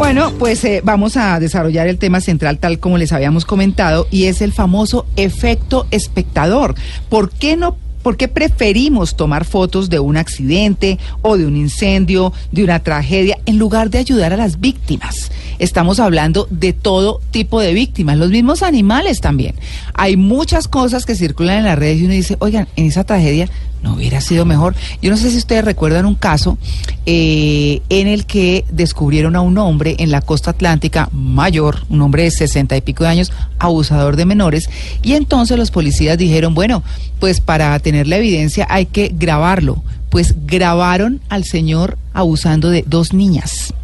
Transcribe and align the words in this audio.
Bueno, 0.00 0.32
pues 0.38 0.64
eh, 0.64 0.80
vamos 0.82 1.18
a 1.18 1.38
desarrollar 1.38 1.86
el 1.86 1.98
tema 1.98 2.22
central 2.22 2.56
tal 2.56 2.78
como 2.78 2.96
les 2.96 3.12
habíamos 3.12 3.44
comentado 3.44 4.08
y 4.10 4.24
es 4.24 4.40
el 4.40 4.50
famoso 4.50 5.04
efecto 5.16 5.86
espectador. 5.90 6.74
¿Por 7.10 7.30
qué 7.30 7.54
no 7.54 7.76
¿Por 8.02 8.16
qué 8.16 8.28
preferimos 8.28 9.14
tomar 9.14 9.44
fotos 9.44 9.90
de 9.90 10.00
un 10.00 10.16
accidente 10.16 10.98
o 11.20 11.36
de 11.36 11.44
un 11.44 11.54
incendio, 11.54 12.32
de 12.50 12.64
una 12.64 12.82
tragedia, 12.82 13.38
en 13.44 13.58
lugar 13.58 13.90
de 13.90 13.98
ayudar 13.98 14.32
a 14.32 14.38
las 14.38 14.58
víctimas? 14.58 15.30
Estamos 15.60 16.00
hablando 16.00 16.48
de 16.50 16.72
todo 16.72 17.20
tipo 17.30 17.60
de 17.60 17.74
víctimas, 17.74 18.16
los 18.16 18.30
mismos 18.30 18.62
animales 18.62 19.20
también. 19.20 19.54
Hay 19.92 20.16
muchas 20.16 20.68
cosas 20.68 21.04
que 21.04 21.14
circulan 21.14 21.58
en 21.58 21.64
las 21.64 21.78
redes 21.78 22.00
y 22.00 22.04
uno 22.06 22.14
dice, 22.14 22.36
oigan, 22.40 22.66
en 22.76 22.86
esa 22.86 23.04
tragedia 23.04 23.48
no 23.82 23.94
hubiera 23.94 24.22
sido 24.22 24.46
mejor. 24.46 24.74
Yo 25.02 25.10
no 25.10 25.18
sé 25.18 25.30
si 25.30 25.36
ustedes 25.36 25.64
recuerdan 25.64 26.06
un 26.06 26.14
caso 26.14 26.56
eh, 27.04 27.82
en 27.90 28.08
el 28.08 28.24
que 28.24 28.64
descubrieron 28.70 29.36
a 29.36 29.42
un 29.42 29.58
hombre 29.58 29.96
en 29.98 30.10
la 30.10 30.22
costa 30.22 30.52
atlántica 30.52 31.10
mayor, 31.12 31.84
un 31.90 32.00
hombre 32.00 32.22
de 32.22 32.30
sesenta 32.30 32.74
y 32.76 32.80
pico 32.80 33.04
de 33.04 33.10
años, 33.10 33.30
abusador 33.58 34.16
de 34.16 34.24
menores, 34.24 34.70
y 35.02 35.12
entonces 35.12 35.58
los 35.58 35.70
policías 35.70 36.16
dijeron, 36.16 36.54
bueno, 36.54 36.82
pues 37.18 37.40
para 37.40 37.78
tener 37.80 38.06
la 38.06 38.16
evidencia 38.16 38.66
hay 38.70 38.86
que 38.86 39.12
grabarlo. 39.14 39.82
Pues 40.08 40.34
grabaron 40.46 41.20
al 41.28 41.44
señor 41.44 41.96
abusando 42.14 42.70
de 42.70 42.82
dos 42.86 43.12
niñas. 43.12 43.74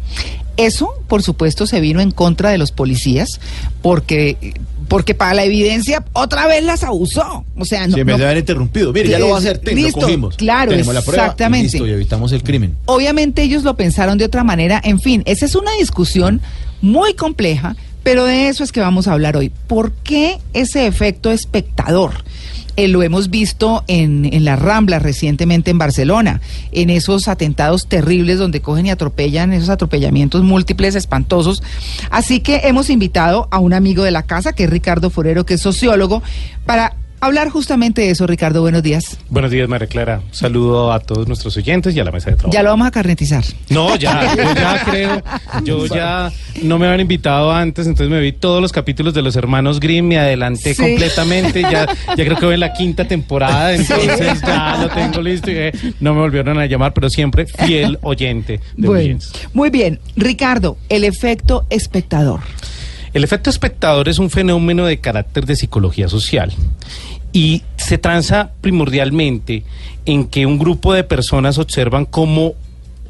Eso, 0.57 0.89
por 1.07 1.23
supuesto, 1.23 1.67
se 1.67 1.79
vino 1.79 2.01
en 2.01 2.11
contra 2.11 2.49
de 2.49 2.57
los 2.57 2.71
policías 2.71 3.39
porque 3.81 4.55
porque 4.87 5.13
para 5.13 5.33
la 5.33 5.43
evidencia 5.43 6.03
otra 6.13 6.47
vez 6.47 6.63
las 6.63 6.83
abusó. 6.83 7.45
O 7.57 7.65
sea, 7.65 7.87
no. 7.87 7.95
Se 7.95 8.05
me 8.05 8.13
haber 8.13 8.37
interrumpido. 8.37 8.93
Mire, 8.93 9.09
ya 9.09 9.19
lo 9.19 9.29
va 9.29 9.35
a 9.35 9.39
hacer. 9.39 9.57
Ten, 9.57 9.75
listo, 9.75 9.99
lo 9.99 10.05
cogimos. 10.05 10.37
Claro, 10.37 10.71
Tenemos 10.71 10.93
la 10.93 11.01
prueba. 11.01 11.23
exactamente. 11.23 11.67
Y 11.67 11.71
listo, 11.71 11.87
y 11.87 11.91
evitamos 11.91 12.31
el 12.31 12.43
crimen. 12.43 12.75
Obviamente 12.85 13.43
ellos 13.43 13.63
lo 13.63 13.75
pensaron 13.75 14.17
de 14.17 14.25
otra 14.25 14.43
manera. 14.43 14.81
En 14.83 14.99
fin, 14.99 15.23
esa 15.25 15.45
es 15.45 15.55
una 15.55 15.71
discusión 15.73 16.41
muy 16.81 17.13
compleja, 17.15 17.75
pero 18.03 18.23
de 18.25 18.47
eso 18.47 18.63
es 18.63 18.71
que 18.71 18.79
vamos 18.79 19.07
a 19.07 19.13
hablar 19.13 19.35
hoy. 19.35 19.51
¿Por 19.67 19.91
qué 19.91 20.37
ese 20.53 20.87
efecto 20.87 21.31
espectador? 21.31 22.23
Eh, 22.77 22.87
lo 22.87 23.01
hemos 23.01 23.31
visto 23.31 23.83
en, 23.87 24.31
en 24.31 24.45
la 24.45 24.55
Rambla 24.55 24.99
recientemente 24.99 25.71
en 25.71 25.79
Barcelona, 25.79 26.41
en 26.71 26.91
esos 26.91 27.27
atentados 27.27 27.87
terribles 27.87 28.37
donde 28.37 28.61
cogen 28.61 28.85
y 28.85 28.91
atropellan, 28.91 29.51
esos 29.51 29.69
atropellamientos 29.69 30.43
múltiples, 30.43 30.93
espantosos. 30.93 31.63
Así 32.11 32.39
que 32.39 32.61
hemos 32.65 32.91
invitado 32.91 33.47
a 33.49 33.57
un 33.57 33.73
amigo 33.73 34.03
de 34.03 34.11
la 34.11 34.21
casa, 34.21 34.53
que 34.53 34.65
es 34.65 34.69
Ricardo 34.69 35.09
Forero, 35.09 35.43
que 35.43 35.55
es 35.55 35.61
sociólogo, 35.61 36.21
para 36.67 36.96
hablar 37.19 37.49
justamente 37.49 38.01
de 38.01 38.11
eso. 38.11 38.27
Ricardo, 38.27 38.61
buenos 38.61 38.83
días. 38.83 39.17
Buenos 39.29 39.51
días, 39.51 39.67
María 39.67 39.87
Clara. 39.87 40.21
Saludo 40.31 40.91
a 40.91 40.99
todos 40.99 41.27
nuestros 41.27 41.55
oyentes 41.57 41.95
y 41.95 41.99
a 41.99 42.03
la 42.03 42.11
mesa 42.11 42.29
de 42.31 42.35
trabajo. 42.37 42.53
Ya 42.53 42.63
lo 42.63 42.69
vamos 42.69 42.87
a 42.87 42.91
carnetizar. 42.91 43.43
No, 43.69 43.95
ya, 43.95 44.35
yo 44.35 44.43
ya 44.53 44.83
creo, 44.85 45.23
yo 45.63 45.85
ya 45.87 46.31
no 46.63 46.77
me 46.79 46.85
habían 46.87 47.01
invitado 47.01 47.51
antes, 47.51 47.87
entonces 47.87 48.09
me 48.11 48.19
vi 48.19 48.31
todos 48.31 48.61
los 48.61 48.71
capítulos 48.71 49.13
de 49.13 49.21
los 49.21 49.35
hermanos 49.35 49.79
Grimm, 49.79 50.07
me 50.07 50.17
adelanté 50.19 50.73
Sí. 50.73 50.81
completamente, 50.81 51.61
ya, 51.61 51.87
ya 52.15 52.15
creo 52.25 52.37
que 52.37 52.45
voy 52.45 52.53
en 52.55 52.59
la 52.61 52.73
quinta 52.73 53.05
temporada, 53.07 53.73
entonces 53.73 54.41
ya 54.41 54.77
lo 54.81 54.89
tengo 54.89 55.21
listo 55.21 55.49
y 55.51 55.55
eh, 55.55 55.71
no 55.99 56.13
me 56.13 56.21
volvieron 56.21 56.57
a 56.59 56.65
llamar, 56.65 56.93
pero 56.93 57.09
siempre 57.09 57.45
fiel 57.45 57.97
oyente 58.01 58.59
de 58.75 58.87
Bueno, 58.87 59.19
muy 59.53 59.69
bien. 59.69 59.99
Ricardo, 60.15 60.77
el 60.89 61.03
efecto 61.03 61.65
espectador. 61.69 62.39
El 63.17 63.23
efecto 63.23 63.49
espectador 63.49 64.09
es 64.09 64.19
un 64.19 64.29
fenómeno 64.29 64.85
de 64.85 64.99
carácter 64.99 65.47
de 65.47 65.55
psicología 65.55 66.07
social 66.07 66.53
y 67.33 67.63
se 67.75 67.97
transa 67.97 68.51
primordialmente 68.61 69.63
en 70.05 70.27
que 70.27 70.45
un 70.45 70.59
grupo 70.59 70.93
de 70.93 71.03
personas 71.03 71.57
observan 71.57 72.05
cómo 72.05 72.53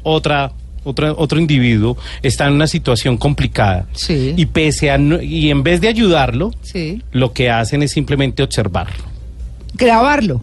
otra, 0.02 0.52
otra 0.84 1.12
otro 1.12 1.38
individuo 1.38 1.98
está 2.22 2.46
en 2.46 2.54
una 2.54 2.66
situación 2.66 3.18
complicada 3.18 3.86
Sí. 3.92 4.32
y 4.34 4.46
pese 4.46 4.90
a 4.90 4.96
no- 4.96 5.20
y 5.20 5.50
en 5.50 5.62
vez 5.62 5.82
de 5.82 5.88
ayudarlo 5.88 6.52
Sí. 6.62 7.02
lo 7.12 7.34
que 7.34 7.50
hacen 7.50 7.82
es 7.82 7.90
simplemente 7.92 8.42
observarlo. 8.42 9.04
Grabarlo. 9.74 10.42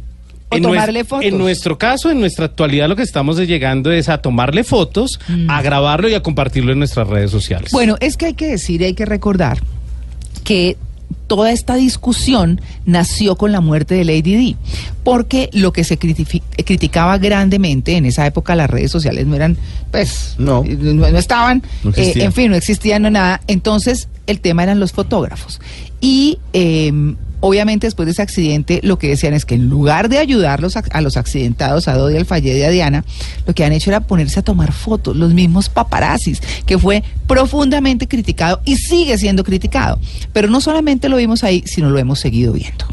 O 0.56 0.58
En 0.58 0.64
tomarle 0.64 1.02
nues- 1.02 1.08
fotos. 1.08 1.26
En 1.26 1.38
nuestro 1.38 1.78
caso, 1.78 2.10
en 2.10 2.20
nuestra 2.20 2.46
actualidad, 2.46 2.88
lo 2.90 2.96
que 2.96 3.04
estamos 3.04 3.38
es 3.40 3.48
llegando 3.48 3.92
es 3.92 4.10
a 4.10 4.18
tomarle 4.20 4.64
fotos, 4.64 5.20
a 5.48 5.62
grabarlo 5.62 6.10
y 6.10 6.14
a 6.14 6.22
compartirlo 6.24 6.72
en 6.72 6.80
nuestras 6.80 7.08
redes 7.08 7.32
sociales. 7.32 7.72
Mm. 7.72 7.76
Bueno, 7.76 7.96
es 8.00 8.18
que 8.18 8.26
hay 8.28 8.34
que 8.34 8.48
decir 8.48 8.82
y 8.82 8.86
hay 8.86 8.94
que 8.94 9.06
recordar 9.06 9.60
que 10.44 10.78
toda 11.28 11.52
esta 11.52 11.76
discusión 11.76 12.62
nació 12.86 13.36
con 13.36 13.52
la 13.52 13.60
muerte 13.60 13.96
de 13.96 14.06
Lady 14.06 14.36
Di, 14.36 14.56
porque 15.04 15.50
lo 15.54 15.74
que 15.74 15.84
se 15.84 15.98
criticaba 15.98 17.18
grandemente 17.18 17.96
en 17.98 18.06
esa 18.06 18.26
época 18.28 18.56
las 18.56 18.70
redes 18.70 18.92
sociales 18.92 19.26
no 19.26 19.36
eran, 19.36 19.58
pues, 19.92 20.36
No. 20.38 20.64
eh, 20.64 20.78
no, 20.80 21.10
no 21.10 21.18
estaban, 21.18 21.64
No 21.84 21.92
eh, 21.96 22.14
en 22.16 22.32
fin, 22.34 22.52
no 22.52 22.56
existían 22.58 23.02
no 23.02 23.10
nada. 23.10 23.42
Entonces, 23.48 24.08
el 24.28 24.40
tema 24.40 24.64
eran 24.64 24.80
los 24.80 24.92
fotógrafos. 24.94 25.60
Y 26.02 26.38
eh, 26.54 26.92
obviamente 27.46 27.86
después 27.86 28.08
de 28.08 28.14
ese 28.14 28.24
accidente, 28.24 28.80
lo 28.82 28.98
que 28.98 29.08
decían 29.08 29.36
es 29.36 29.46
que 29.46 29.54
en 29.54 29.70
lugar 29.70 30.10
de 30.10 30.18
ayudarlos 30.18 30.76
a, 30.78 31.02
los 31.02 31.16
accidentados, 31.16 31.88
a 31.88 31.96
Dodi, 31.96 32.18
al 32.18 32.26
y 32.44 32.64
a 32.64 32.70
Diana, 32.72 33.06
lo 33.46 33.54
que 33.54 33.64
han 33.64 33.72
hecho 33.72 33.92
era 33.92 34.00
ponerse 34.00 34.40
a 34.40 34.44
tomar 34.44 34.72
fotos, 34.72 35.16
los 35.16 35.32
mismos 35.36 35.70
paparazzis, 35.70 36.42
que 36.66 36.80
fue 36.80 37.04
profundamente 37.28 38.08
criticado 38.08 38.62
y 38.66 38.78
sigue 38.78 39.20
siendo 39.20 39.44
criticado. 39.44 40.00
Pero 40.34 40.48
no 40.48 40.60
solamente 40.60 41.08
lo 41.08 41.18
vimos 41.18 41.44
ahí, 41.44 41.62
sino 41.68 41.92
lo 41.92 42.00
hemos 42.00 42.20
seguido 42.20 42.52
viendo. 42.52 42.84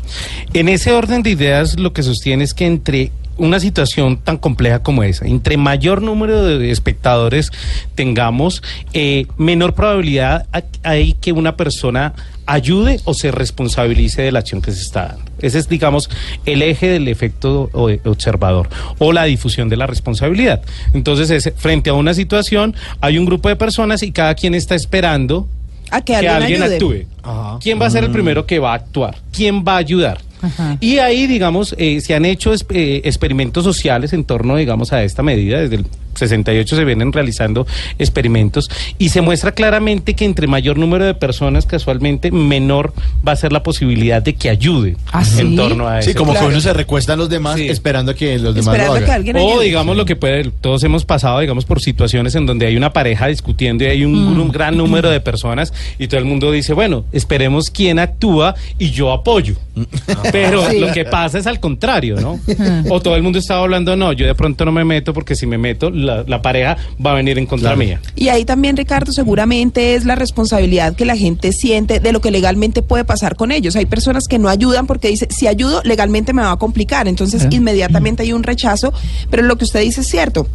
En 0.52 0.68
ese 0.68 0.92
orden 0.92 1.22
de 1.22 1.30
ideas, 1.30 1.78
lo 1.78 1.94
que 1.94 2.02
sostiene 2.02 2.44
es 2.44 2.52
que 2.52 2.66
entre 2.66 3.10
una 3.38 3.58
situación 3.58 4.18
tan 4.18 4.36
compleja 4.36 4.80
como 4.82 5.02
esa, 5.02 5.24
entre 5.26 5.56
mayor 5.56 6.02
número 6.02 6.44
de 6.44 6.70
espectadores 6.70 7.50
tengamos, 7.94 8.62
eh, 8.92 9.26
menor 9.38 9.72
probabilidad 9.74 10.46
ha- 10.52 10.62
hay 10.82 11.14
que 11.14 11.32
una 11.32 11.56
persona 11.56 12.12
ayude 12.46 13.00
o 13.04 13.14
se 13.14 13.30
responsabilice 13.30 14.22
de 14.22 14.32
la 14.32 14.40
acción 14.40 14.60
que 14.62 14.72
se 14.72 14.82
está 14.82 15.08
dando. 15.08 15.24
Ese 15.40 15.58
es, 15.58 15.68
digamos, 15.68 16.08
el 16.46 16.62
eje 16.62 16.88
del 16.88 17.08
efecto 17.08 17.70
o- 17.72 17.90
observador 18.08 18.68
o 18.98 19.12
la 19.12 19.24
difusión 19.24 19.68
de 19.68 19.76
la 19.76 19.86
responsabilidad. 19.86 20.62
Entonces, 20.94 21.30
es, 21.30 21.52
frente 21.56 21.90
a 21.90 21.94
una 21.94 22.14
situación, 22.14 22.74
hay 23.00 23.18
un 23.18 23.24
grupo 23.24 23.48
de 23.48 23.56
personas 23.56 24.02
y 24.02 24.12
cada 24.12 24.34
quien 24.34 24.54
está 24.54 24.74
esperando 24.74 25.48
A 25.90 26.00
que 26.00 26.12
que 26.12 26.16
alguien, 26.28 26.34
alguien 26.34 26.62
ayude. 26.62 26.74
actúe. 26.76 27.06
Ajá. 27.22 27.58
¿Quién 27.60 27.80
va 27.80 27.86
a 27.86 27.90
ser 27.90 28.04
el 28.04 28.10
primero 28.10 28.46
que 28.46 28.58
va 28.58 28.72
a 28.72 28.76
actuar? 28.76 29.16
¿Quién 29.32 29.64
va 29.66 29.74
a 29.74 29.78
ayudar? 29.78 30.20
Ajá. 30.40 30.76
Y 30.80 30.98
ahí, 30.98 31.26
digamos, 31.28 31.74
eh, 31.78 32.00
se 32.00 32.14
han 32.16 32.24
hecho 32.24 32.52
eh, 32.70 33.00
experimentos 33.04 33.62
sociales 33.62 34.12
en 34.12 34.24
torno, 34.24 34.56
digamos, 34.56 34.92
a 34.92 35.02
esta 35.04 35.22
medida. 35.22 35.60
Desde 35.60 35.76
el 35.76 35.86
68 36.14 36.76
se 36.76 36.84
vienen 36.84 37.12
realizando 37.12 37.66
experimentos 37.98 38.70
y 38.98 39.08
se 39.10 39.20
muestra 39.20 39.52
claramente 39.52 40.14
que 40.14 40.24
entre 40.24 40.46
mayor 40.46 40.78
número 40.78 41.04
de 41.04 41.14
personas, 41.14 41.66
casualmente, 41.66 42.30
menor 42.30 42.92
va 43.26 43.32
a 43.32 43.36
ser 43.36 43.52
la 43.52 43.62
posibilidad 43.62 44.22
de 44.22 44.34
que 44.34 44.48
ayude 44.50 44.96
¿Ah, 45.12 45.24
sí? 45.24 45.40
en 45.40 45.56
torno 45.56 45.88
a 45.88 45.98
eso. 46.00 46.10
Sí, 46.10 46.14
como 46.14 46.32
claro. 46.32 46.46
que 46.48 46.52
uno 46.52 46.60
se 46.60 46.72
recuesta 46.72 47.12
a 47.12 47.16
los 47.16 47.28
demás 47.28 47.56
Sí. 47.56 47.68
esperando 47.68 48.12
a 48.12 48.14
que 48.14 48.38
los 48.38 48.54
demás 48.54 48.74
Esperando 48.74 48.94
lo 48.94 48.98
que 49.00 49.04
hagan. 49.04 49.16
alguien 49.16 49.36
O 49.36 49.50
ayude. 49.52 49.64
digamos 49.66 49.96
lo 49.96 50.04
que 50.04 50.16
puede, 50.16 50.50
todos 50.50 50.82
hemos 50.84 51.04
pasado, 51.04 51.40
digamos, 51.40 51.64
por 51.64 51.80
situaciones 51.80 52.34
en 52.34 52.46
donde 52.46 52.66
hay 52.66 52.76
una 52.76 52.92
pareja 52.92 53.26
discutiendo 53.26 53.84
y 53.84 53.88
hay 53.88 54.04
un, 54.04 54.12
Mm. 54.12 54.40
un 54.40 54.48
gran 54.52 54.76
número 54.76 55.10
de 55.10 55.20
personas 55.20 55.72
y 55.98 56.08
todo 56.08 56.18
el 56.18 56.26
mundo 56.26 56.50
dice, 56.52 56.72
bueno, 56.74 57.04
esperemos 57.12 57.70
quién 57.70 57.98
actúa 57.98 58.54
y 58.78 58.90
yo 58.90 59.12
apoyo. 59.12 59.54
Pero 60.32 60.68
Sí. 60.70 60.78
lo 60.78 60.92
que 60.92 61.04
pasa 61.04 61.38
es 61.38 61.46
al 61.46 61.60
contrario, 61.60 62.20
¿no? 62.20 62.38
o 62.90 63.00
todo 63.00 63.16
el 63.16 63.22
mundo 63.22 63.38
estaba 63.38 63.62
hablando, 63.62 63.96
no, 63.96 64.12
yo 64.12 64.26
de 64.26 64.34
pronto 64.34 64.64
no 64.64 64.72
me 64.72 64.84
meto 64.84 65.12
porque 65.12 65.34
si 65.34 65.46
me 65.46 65.58
meto, 65.58 65.90
la, 66.02 66.24
la 66.26 66.42
pareja 66.42 66.76
va 67.04 67.12
a 67.12 67.14
venir 67.14 67.38
en 67.38 67.46
contra 67.46 67.70
Claro. 67.70 67.78
mía. 67.78 68.00
Y 68.16 68.28
ahí 68.28 68.44
también, 68.44 68.76
Ricardo, 68.76 69.12
seguramente 69.12 69.94
es 69.94 70.04
la 70.04 70.14
responsabilidad 70.14 70.94
que 70.94 71.04
la 71.04 71.16
gente 71.16 71.52
siente 71.52 72.00
de 72.00 72.12
lo 72.12 72.20
que 72.20 72.30
legalmente 72.30 72.82
puede 72.82 73.04
pasar 73.04 73.36
con 73.36 73.52
ellos. 73.52 73.76
Hay 73.76 73.86
personas 73.86 74.24
que 74.28 74.38
no 74.38 74.48
ayudan 74.48 74.86
porque 74.86 75.08
dicen, 75.08 75.30
si 75.30 75.46
ayudo, 75.46 75.80
legalmente 75.84 76.32
me 76.32 76.42
va 76.42 76.52
a 76.52 76.56
complicar. 76.56 77.08
Entonces, 77.08 77.44
Ah. 77.44 77.48
inmediatamente 77.50 78.22
hay 78.22 78.32
un 78.32 78.42
rechazo. 78.42 78.92
Pero 79.30 79.42
lo 79.44 79.56
que 79.56 79.64
usted 79.64 79.80
dice 79.80 80.02
es 80.02 80.08
cierto. 80.08 80.46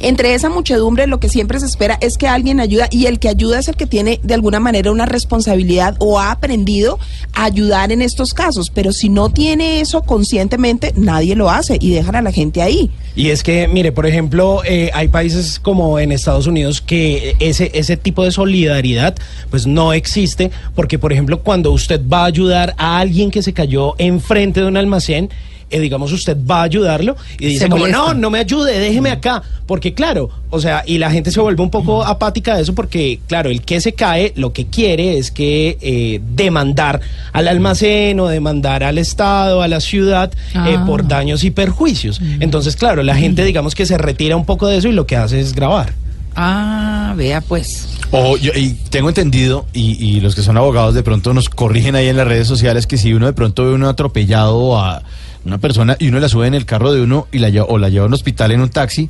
Entre 0.00 0.34
esa 0.34 0.48
muchedumbre 0.48 1.06
lo 1.06 1.20
que 1.20 1.28
siempre 1.28 1.60
se 1.60 1.66
espera 1.66 1.98
es 2.00 2.16
que 2.16 2.28
alguien 2.28 2.60
ayuda 2.60 2.88
y 2.90 3.06
el 3.06 3.18
que 3.18 3.28
ayuda 3.28 3.58
es 3.58 3.68
el 3.68 3.76
que 3.76 3.86
tiene 3.86 4.20
de 4.22 4.34
alguna 4.34 4.60
manera 4.60 4.90
una 4.90 5.06
responsabilidad 5.06 5.96
o 5.98 6.18
ha 6.18 6.30
aprendido 6.32 6.98
a 7.34 7.44
ayudar 7.44 7.92
en 7.92 8.02
estos 8.02 8.34
casos, 8.34 8.70
pero 8.70 8.92
si 8.92 9.08
no 9.08 9.30
tiene 9.30 9.80
eso 9.80 10.02
conscientemente, 10.02 10.92
nadie 10.96 11.36
lo 11.36 11.50
hace 11.50 11.76
y 11.80 11.90
dejan 11.90 12.16
a 12.16 12.22
la 12.22 12.32
gente 12.32 12.62
ahí. 12.62 12.90
Y 13.16 13.30
es 13.30 13.42
que, 13.42 13.68
mire, 13.68 13.92
por 13.92 14.06
ejemplo, 14.06 14.62
eh, 14.64 14.90
hay 14.94 15.08
países 15.08 15.58
como 15.58 15.98
en 15.98 16.12
Estados 16.12 16.46
Unidos 16.46 16.80
que 16.80 17.36
ese, 17.40 17.70
ese 17.74 17.96
tipo 17.96 18.24
de 18.24 18.30
solidaridad 18.30 19.16
pues 19.50 19.66
no 19.66 19.92
existe, 19.92 20.50
porque 20.74 20.98
por 20.98 21.12
ejemplo, 21.12 21.40
cuando 21.40 21.72
usted 21.72 22.00
va 22.06 22.22
a 22.22 22.26
ayudar 22.26 22.74
a 22.78 22.98
alguien 22.98 23.30
que 23.30 23.42
se 23.42 23.52
cayó 23.52 23.94
enfrente 23.98 24.60
de 24.60 24.66
un 24.66 24.76
almacén, 24.76 25.30
eh, 25.70 25.80
digamos, 25.80 26.12
usted 26.12 26.36
va 26.48 26.60
a 26.60 26.62
ayudarlo 26.64 27.16
y 27.38 27.46
dice 27.46 27.68
como, 27.68 27.86
no, 27.88 28.14
no 28.14 28.30
me 28.30 28.38
ayude, 28.40 28.78
déjeme 28.78 29.10
acá, 29.10 29.42
porque 29.66 29.94
claro, 29.94 30.30
o 30.50 30.60
sea, 30.60 30.82
y 30.86 30.98
la 30.98 31.10
gente 31.10 31.30
se 31.30 31.40
vuelve 31.40 31.62
un 31.62 31.70
poco 31.70 32.04
apática 32.04 32.56
de 32.56 32.62
eso 32.62 32.74
porque, 32.74 33.20
claro, 33.28 33.50
el 33.50 33.62
que 33.62 33.80
se 33.80 33.92
cae 33.92 34.32
lo 34.36 34.52
que 34.52 34.66
quiere 34.66 35.18
es 35.18 35.30
que 35.30 35.78
eh, 35.80 36.20
demandar 36.34 37.00
al 37.32 37.48
almacén 37.48 38.18
o 38.20 38.28
demandar 38.28 38.82
al 38.82 38.98
Estado, 38.98 39.62
a 39.62 39.68
la 39.68 39.80
ciudad, 39.80 40.32
eh, 40.54 40.76
Ah. 40.76 40.84
por 40.86 41.06
daños 41.06 41.44
y 41.44 41.50
perjuicios. 41.50 42.20
Entonces, 42.40 42.76
claro, 42.76 43.02
la 43.02 43.14
gente, 43.14 43.44
digamos 43.44 43.74
que 43.74 43.86
se 43.86 43.96
retira 43.98 44.36
un 44.36 44.44
poco 44.44 44.66
de 44.66 44.76
eso 44.78 44.88
y 44.88 44.92
lo 44.92 45.06
que 45.06 45.16
hace 45.16 45.40
es 45.40 45.54
grabar. 45.54 45.92
Ah, 46.36 47.14
vea 47.16 47.40
pues. 47.40 47.88
O 48.12 48.36
yo, 48.36 48.52
y 48.54 48.70
tengo 48.88 49.08
entendido, 49.08 49.66
y, 49.72 49.92
y 50.04 50.20
los 50.20 50.34
que 50.34 50.42
son 50.42 50.56
abogados 50.56 50.94
de 50.94 51.02
pronto 51.02 51.32
nos 51.34 51.48
corrigen 51.48 51.94
ahí 51.96 52.08
en 52.08 52.16
las 52.16 52.26
redes 52.26 52.46
sociales, 52.48 52.86
que 52.86 52.98
si 52.98 53.12
uno 53.12 53.26
de 53.26 53.32
pronto 53.32 53.64
ve 53.64 53.72
uno 53.72 53.88
atropellado 53.88 54.78
a 54.78 55.02
una 55.44 55.58
persona 55.58 55.96
y 55.98 56.08
uno 56.08 56.20
la 56.20 56.28
sube 56.28 56.46
en 56.46 56.54
el 56.54 56.66
carro 56.66 56.92
de 56.92 57.00
uno 57.02 57.26
y 57.32 57.38
la 57.38 57.48
lleva, 57.50 57.66
o 57.66 57.78
la 57.78 57.88
lleva 57.88 58.04
a 58.04 58.08
un 58.08 58.14
hospital 58.14 58.52
en 58.52 58.60
un 58.60 58.68
taxi, 58.68 59.08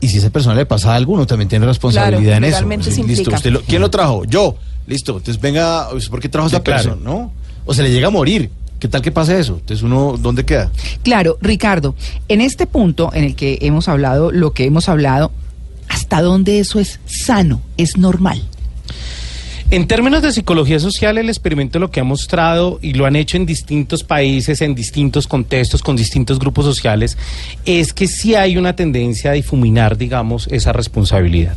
y 0.00 0.08
si 0.08 0.16
a 0.16 0.18
esa 0.20 0.30
persona 0.30 0.54
le 0.54 0.66
pasa 0.66 0.94
algo, 0.94 1.14
uno 1.14 1.26
también 1.26 1.48
tiene 1.48 1.66
responsabilidad 1.66 2.36
en 2.38 2.44
eso. 2.44 2.66
Sí, 2.90 3.02
listo, 3.04 3.30
usted 3.34 3.50
lo- 3.50 3.62
¿Quién 3.62 3.80
lo 3.80 3.90
trajo? 3.90 4.24
Yo. 4.24 4.56
Listo. 4.86 5.12
Entonces 5.16 5.40
venga, 5.40 5.88
pues, 5.90 6.08
¿por 6.10 6.20
qué 6.20 6.28
trajo 6.28 6.46
a 6.46 6.50
Sí, 6.50 6.56
esa 6.56 6.62
claro. 6.62 6.82
persona? 6.82 7.02
¿No? 7.02 7.32
O 7.64 7.72
se 7.72 7.82
le 7.82 7.90
llega 7.90 8.08
a 8.08 8.10
morir. 8.10 8.50
¿Qué 8.78 8.86
tal 8.88 9.00
que 9.00 9.10
pase 9.10 9.38
eso? 9.40 9.54
Entonces 9.54 9.82
uno, 9.82 10.16
¿dónde 10.18 10.44
queda? 10.44 10.70
Claro, 11.02 11.38
Ricardo, 11.40 11.94
en 12.28 12.42
este 12.42 12.66
punto 12.66 13.10
en 13.14 13.24
el 13.24 13.34
que 13.34 13.58
hemos 13.62 13.88
hablado, 13.88 14.30
lo 14.30 14.52
que 14.52 14.66
hemos 14.66 14.90
hablado, 14.90 15.32
¿hasta 15.88 16.20
dónde 16.20 16.58
eso 16.58 16.78
es 16.80 17.00
sano, 17.06 17.62
es 17.78 17.96
normal? 17.96 18.42
En 19.74 19.88
términos 19.88 20.22
de 20.22 20.30
psicología 20.30 20.78
social, 20.78 21.18
el 21.18 21.28
experimento 21.28 21.80
lo 21.80 21.90
que 21.90 21.98
ha 21.98 22.04
mostrado, 22.04 22.78
y 22.80 22.92
lo 22.92 23.06
han 23.06 23.16
hecho 23.16 23.36
en 23.36 23.44
distintos 23.44 24.04
países, 24.04 24.62
en 24.62 24.76
distintos 24.76 25.26
contextos, 25.26 25.82
con 25.82 25.96
distintos 25.96 26.38
grupos 26.38 26.64
sociales, 26.64 27.18
es 27.64 27.92
que 27.92 28.06
sí 28.06 28.36
hay 28.36 28.56
una 28.56 28.76
tendencia 28.76 29.32
a 29.32 29.34
difuminar, 29.34 29.98
digamos, 29.98 30.46
esa 30.52 30.72
responsabilidad. 30.72 31.56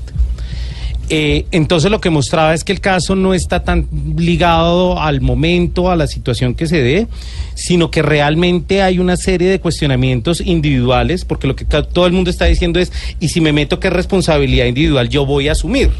Eh, 1.10 1.46
entonces 1.52 1.92
lo 1.92 2.02
que 2.02 2.10
mostraba 2.10 2.56
es 2.56 2.64
que 2.64 2.72
el 2.72 2.82
caso 2.82 3.16
no 3.16 3.36
está 3.36 3.64
tan 3.64 3.88
ligado 4.18 5.00
al 5.00 5.22
momento, 5.22 5.92
a 5.92 5.96
la 5.96 6.08
situación 6.08 6.56
que 6.56 6.66
se 6.66 6.82
dé, 6.82 7.08
sino 7.54 7.92
que 7.92 8.02
realmente 8.02 8.82
hay 8.82 8.98
una 8.98 9.16
serie 9.16 9.48
de 9.48 9.60
cuestionamientos 9.60 10.42
individuales, 10.42 11.24
porque 11.24 11.46
lo 11.46 11.56
que 11.56 11.66
todo 11.66 12.08
el 12.08 12.14
mundo 12.14 12.32
está 12.32 12.46
diciendo 12.46 12.80
es, 12.80 12.92
y 13.20 13.28
si 13.28 13.42
me 13.42 13.54
meto 13.54 13.80
qué 13.80 13.92
responsabilidad 13.92 14.66
individual 14.66 15.08
yo 15.08 15.24
voy 15.24 15.50
a 15.50 15.52
asumir, 15.52 15.92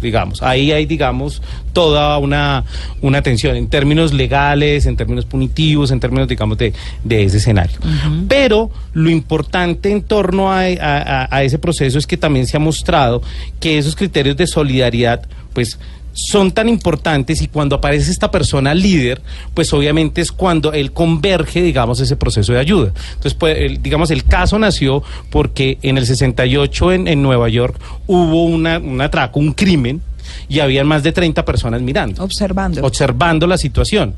digamos, 0.00 0.42
ahí 0.42 0.72
hay, 0.72 0.86
digamos, 0.86 1.42
toda 1.72 2.18
una, 2.18 2.64
una 3.00 3.22
tensión 3.22 3.56
en 3.56 3.68
términos 3.68 4.12
legales, 4.12 4.86
en 4.86 4.96
términos 4.96 5.24
punitivos, 5.24 5.90
en 5.90 6.00
términos, 6.00 6.28
digamos, 6.28 6.58
de, 6.58 6.72
de 7.04 7.24
ese 7.24 7.36
escenario. 7.38 7.78
Pero 8.28 8.70
lo 8.92 9.10
importante 9.10 9.90
en 9.90 10.02
torno 10.02 10.50
a, 10.52 10.60
a- 10.62 11.24
a- 11.24 11.28
a 11.30 11.42
ese 11.44 11.58
proceso 11.58 11.98
es 11.98 12.06
que 12.06 12.16
también 12.16 12.46
se 12.46 12.56
ha 12.56 12.60
mostrado 12.60 13.22
que 13.60 13.78
esos 13.78 13.94
criterios 13.96 14.36
de 14.36 14.46
solidaridad, 14.46 15.22
pues, 15.52 15.78
son 16.12 16.50
tan 16.52 16.68
importantes 16.68 17.40
y 17.42 17.48
cuando 17.48 17.76
aparece 17.76 18.10
esta 18.10 18.30
persona 18.30 18.74
líder, 18.74 19.22
pues 19.54 19.72
obviamente 19.72 20.20
es 20.20 20.32
cuando 20.32 20.72
él 20.72 20.92
converge, 20.92 21.62
digamos, 21.62 22.00
ese 22.00 22.16
proceso 22.16 22.52
de 22.52 22.58
ayuda. 22.58 22.92
Entonces, 23.10 23.34
pues, 23.34 23.56
el- 23.58 23.82
digamos, 23.82 24.10
el 24.10 24.24
caso 24.24 24.58
nació 24.58 25.02
porque 25.30 25.78
en 25.82 25.98
el 25.98 26.06
68 26.06 26.92
en, 26.92 27.08
en 27.08 27.22
Nueva 27.22 27.48
York 27.48 27.80
hubo 28.06 28.44
una, 28.44 28.78
un 28.78 29.00
atraco, 29.00 29.38
un 29.40 29.52
crimen, 29.52 30.02
y 30.48 30.60
habían 30.60 30.86
más 30.86 31.02
de 31.02 31.10
30 31.12 31.44
personas 31.44 31.80
mirando 31.82 32.22
Observando. 32.22 32.84
observando 32.84 33.46
la 33.48 33.58
situación. 33.58 34.14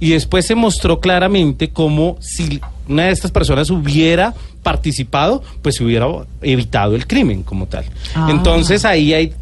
Y 0.00 0.10
después 0.10 0.46
se 0.46 0.54
mostró 0.54 1.00
claramente 1.00 1.68
cómo 1.70 2.16
si 2.20 2.60
una 2.88 3.04
de 3.04 3.12
estas 3.12 3.30
personas 3.30 3.70
hubiera 3.70 4.34
participado, 4.62 5.42
pues 5.62 5.76
se 5.76 5.84
hubiera 5.84 6.06
evitado 6.42 6.94
el 6.96 7.06
crimen 7.06 7.42
como 7.42 7.66
tal. 7.66 7.84
Ah. 8.14 8.28
Entonces 8.30 8.84
ahí 8.84 9.12
hay 9.14 9.32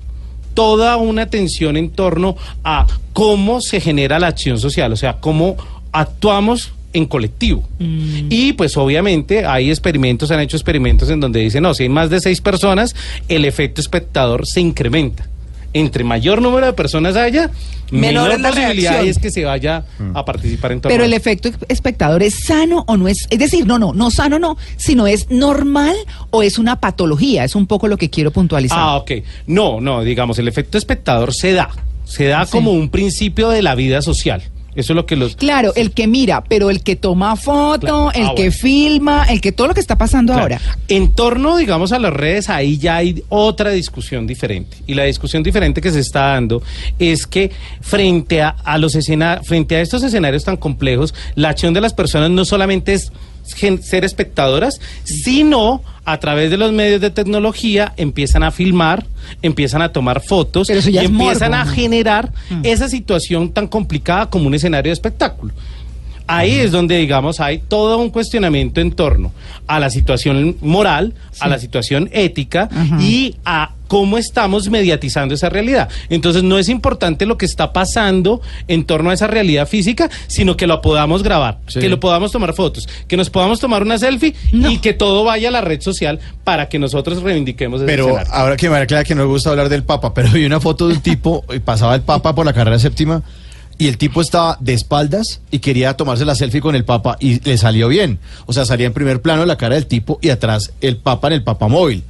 toda 0.54 0.96
una 0.96 1.26
tensión 1.26 1.76
en 1.76 1.90
torno 1.90 2.36
a 2.64 2.86
cómo 3.12 3.60
se 3.60 3.80
genera 3.80 4.18
la 4.18 4.28
acción 4.28 4.58
social, 4.58 4.92
o 4.92 4.96
sea, 4.96 5.18
cómo 5.20 5.56
actuamos 5.92 6.72
en 6.92 7.06
colectivo. 7.06 7.68
Y 7.78 8.52
pues 8.52 8.76
obviamente 8.76 9.46
hay 9.46 9.70
experimentos, 9.70 10.30
han 10.30 10.40
hecho 10.40 10.56
experimentos 10.56 11.08
en 11.10 11.20
donde 11.20 11.40
dicen, 11.40 11.62
no, 11.62 11.74
si 11.74 11.84
hay 11.84 11.88
más 11.88 12.10
de 12.10 12.20
seis 12.20 12.40
personas, 12.40 12.94
el 13.28 13.44
efecto 13.44 13.80
espectador 13.80 14.46
se 14.46 14.60
incrementa. 14.60 15.28
Entre 15.74 16.04
mayor 16.04 16.42
número 16.42 16.66
de 16.66 16.72
personas 16.74 17.16
haya, 17.16 17.50
Menor 17.90 18.28
menor 18.28 18.30
es 18.32 18.40
la 18.40 18.48
posibilidad 18.50 18.90
reacción. 18.92 19.08
es 19.08 19.18
que 19.18 19.30
se 19.30 19.44
vaya 19.44 19.84
a 20.14 20.24
participar 20.24 20.72
en 20.72 20.80
torno 20.80 20.92
Pero 20.94 21.04
el 21.04 21.12
efecto 21.14 21.50
espectador 21.68 22.22
es 22.22 22.44
sano 22.44 22.84
o 22.86 22.96
no 22.96 23.08
es, 23.08 23.26
es 23.30 23.38
decir, 23.38 23.66
no, 23.66 23.78
no, 23.78 23.92
no 23.92 24.10
sano 24.10 24.38
no, 24.38 24.56
sino 24.76 25.06
es 25.06 25.30
normal 25.30 25.94
o 26.30 26.42
es 26.42 26.58
una 26.58 26.80
patología, 26.80 27.44
es 27.44 27.54
un 27.54 27.66
poco 27.66 27.88
lo 27.88 27.96
que 27.96 28.10
quiero 28.10 28.30
puntualizar. 28.30 28.78
Ah, 28.78 28.96
ok. 28.96 29.10
No, 29.46 29.80
no, 29.80 30.02
digamos, 30.02 30.38
el 30.38 30.48
efecto 30.48 30.76
espectador 30.78 31.34
se 31.34 31.52
da. 31.52 31.70
Se 32.04 32.26
da 32.26 32.44
Sí. 32.44 32.52
como 32.52 32.72
un 32.72 32.88
principio 32.90 33.48
de 33.48 33.62
la 33.62 33.74
vida 33.74 34.02
social. 34.02 34.42
Eso 34.74 34.92
es 34.92 34.96
lo 34.96 35.04
que 35.04 35.16
los... 35.16 35.36
Claro, 35.36 35.72
el 35.76 35.90
que 35.92 36.06
mira, 36.06 36.42
pero 36.44 36.70
el 36.70 36.82
que 36.82 36.96
toma 36.96 37.36
foto, 37.36 37.80
Claro. 37.80 38.12
el 38.14 38.26
Ah, 38.28 38.32
que 38.34 38.50
filma, 38.50 39.24
el 39.24 39.40
que 39.42 39.52
todo 39.52 39.66
lo 39.66 39.74
que 39.74 39.80
está 39.80 39.98
pasando 39.98 40.32
Claro. 40.32 40.42
ahora. 40.56 40.60
En 40.88 41.12
torno, 41.12 41.56
digamos, 41.58 41.92
a 41.92 41.98
las 41.98 42.12
redes, 42.12 42.48
ahí 42.48 42.78
ya 42.78 42.96
hay 42.96 43.22
otra 43.28 43.70
discusión 43.70 44.26
diferente. 44.26 44.78
Y 44.86 44.94
la 44.94 45.04
discusión 45.04 45.42
diferente 45.42 45.80
que 45.82 45.90
se 45.90 46.00
está 46.00 46.28
dando 46.28 46.62
es 46.98 47.26
que 47.26 47.50
frente 47.82 48.40
a, 48.40 48.48
a 48.64 48.78
los 48.78 48.94
escena- 48.94 49.40
frente 49.44 49.76
a 49.76 49.80
estos 49.82 50.02
escenarios 50.02 50.44
tan 50.44 50.56
complejos, 50.56 51.14
la 51.34 51.50
acción 51.50 51.74
de 51.74 51.80
las 51.82 51.92
personas 51.92 52.30
no 52.30 52.44
solamente 52.44 52.94
es 52.94 53.12
ser 53.44 54.04
espectadoras, 54.04 54.80
sino 55.04 55.82
a 56.04 56.18
través 56.18 56.50
de 56.50 56.56
los 56.56 56.72
medios 56.72 57.00
de 57.00 57.10
tecnología 57.10 57.92
empiezan 57.96 58.42
a 58.42 58.50
filmar, 58.50 59.06
empiezan 59.40 59.82
a 59.82 59.90
tomar 59.92 60.20
fotos 60.20 60.68
y 60.68 60.98
empiezan 60.98 61.52
morbo, 61.52 61.62
a 61.62 61.66
generar 61.66 62.32
Mm. 62.50 62.60
esa 62.64 62.88
situación 62.88 63.50
tan 63.52 63.68
complicada 63.68 64.26
como 64.26 64.46
un 64.46 64.54
escenario 64.54 64.90
de 64.90 64.94
espectáculo. 64.94 65.52
Ahí 66.26 66.54
es 66.60 66.70
donde, 66.72 66.96
digamos, 66.98 67.40
hay 67.40 67.58
todo 67.58 67.98
un 67.98 68.10
cuestionamiento 68.10 68.80
en 68.80 68.92
torno 68.92 69.32
a 69.66 69.78
la 69.80 69.90
situación 69.90 70.56
moral, 70.60 71.14
a 71.40 71.48
la 71.48 71.58
situación 71.58 72.08
ética 72.12 72.68
Ajá. 72.72 72.96
y 73.00 73.36
a 73.44 73.72
cómo 73.88 74.16
estamos 74.16 74.70
mediatizando 74.70 75.34
esa 75.34 75.50
realidad. 75.50 75.90
Entonces, 76.08 76.42
no 76.42 76.58
es 76.58 76.70
importante 76.70 77.26
lo 77.26 77.36
que 77.36 77.44
está 77.44 77.74
pasando 77.74 78.40
en 78.66 78.84
torno 78.84 79.10
a 79.10 79.14
esa 79.14 79.26
realidad 79.26 79.68
física, 79.68 80.08
sino 80.28 80.56
que 80.56 80.66
lo 80.66 80.80
podamos 80.80 81.22
grabar, 81.22 81.58
Sí. 81.66 81.78
que 81.80 81.90
lo 81.90 82.00
podamos 82.00 82.32
tomar 82.32 82.54
fotos, 82.54 82.88
que 83.06 83.18
nos 83.18 83.28
podamos 83.28 83.60
tomar 83.60 83.82
una 83.82 83.98
selfie 83.98 84.34
No. 84.52 84.70
y 84.70 84.78
que 84.78 84.94
todo 84.94 85.24
vaya 85.24 85.48
a 85.48 85.52
la 85.52 85.60
red 85.60 85.82
social 85.82 86.20
para 86.42 86.70
que 86.70 86.78
nosotros 86.78 87.22
reivindiquemos 87.22 87.80
ese 87.82 87.86
Pero 87.86 88.06
escenario. 88.06 88.32
ahora 88.32 88.56
que 88.56 88.70
me 88.70 88.76
aclara 88.78 89.04
que 89.04 89.14
no 89.14 89.22
me 89.24 89.28
gusta 89.28 89.50
hablar 89.50 89.68
del 89.68 89.82
Papa, 89.84 90.14
pero 90.14 90.30
vi 90.30 90.46
una 90.46 90.58
foto 90.60 90.88
de 90.88 90.94
un 90.94 91.00
tipo, 91.02 91.44
y 91.54 91.58
pasaba 91.58 91.94
el 91.94 92.00
Papa 92.00 92.34
por 92.34 92.46
la 92.46 92.54
carrera 92.54 92.78
séptima, 92.78 93.22
y 93.82 93.88
el 93.88 93.98
tipo 93.98 94.20
estaba 94.20 94.56
de 94.60 94.74
espaldas 94.74 95.40
y 95.50 95.58
quería 95.58 95.96
tomarse 95.96 96.24
la 96.24 96.36
selfie 96.36 96.60
con 96.60 96.76
el 96.76 96.84
Papa 96.84 97.16
y 97.18 97.40
le 97.40 97.58
salió 97.58 97.88
bien. 97.88 98.20
O 98.46 98.52
sea, 98.52 98.64
salía 98.64 98.86
en 98.86 98.92
primer 98.92 99.20
plano 99.20 99.44
la 99.44 99.56
cara 99.56 99.74
del 99.74 99.88
tipo 99.88 100.20
y 100.22 100.28
atrás 100.28 100.72
el 100.80 100.98
Papa 100.98 101.26
en 101.26 101.32
el 101.32 101.42
Papa 101.42 101.66
móvil. 101.66 102.04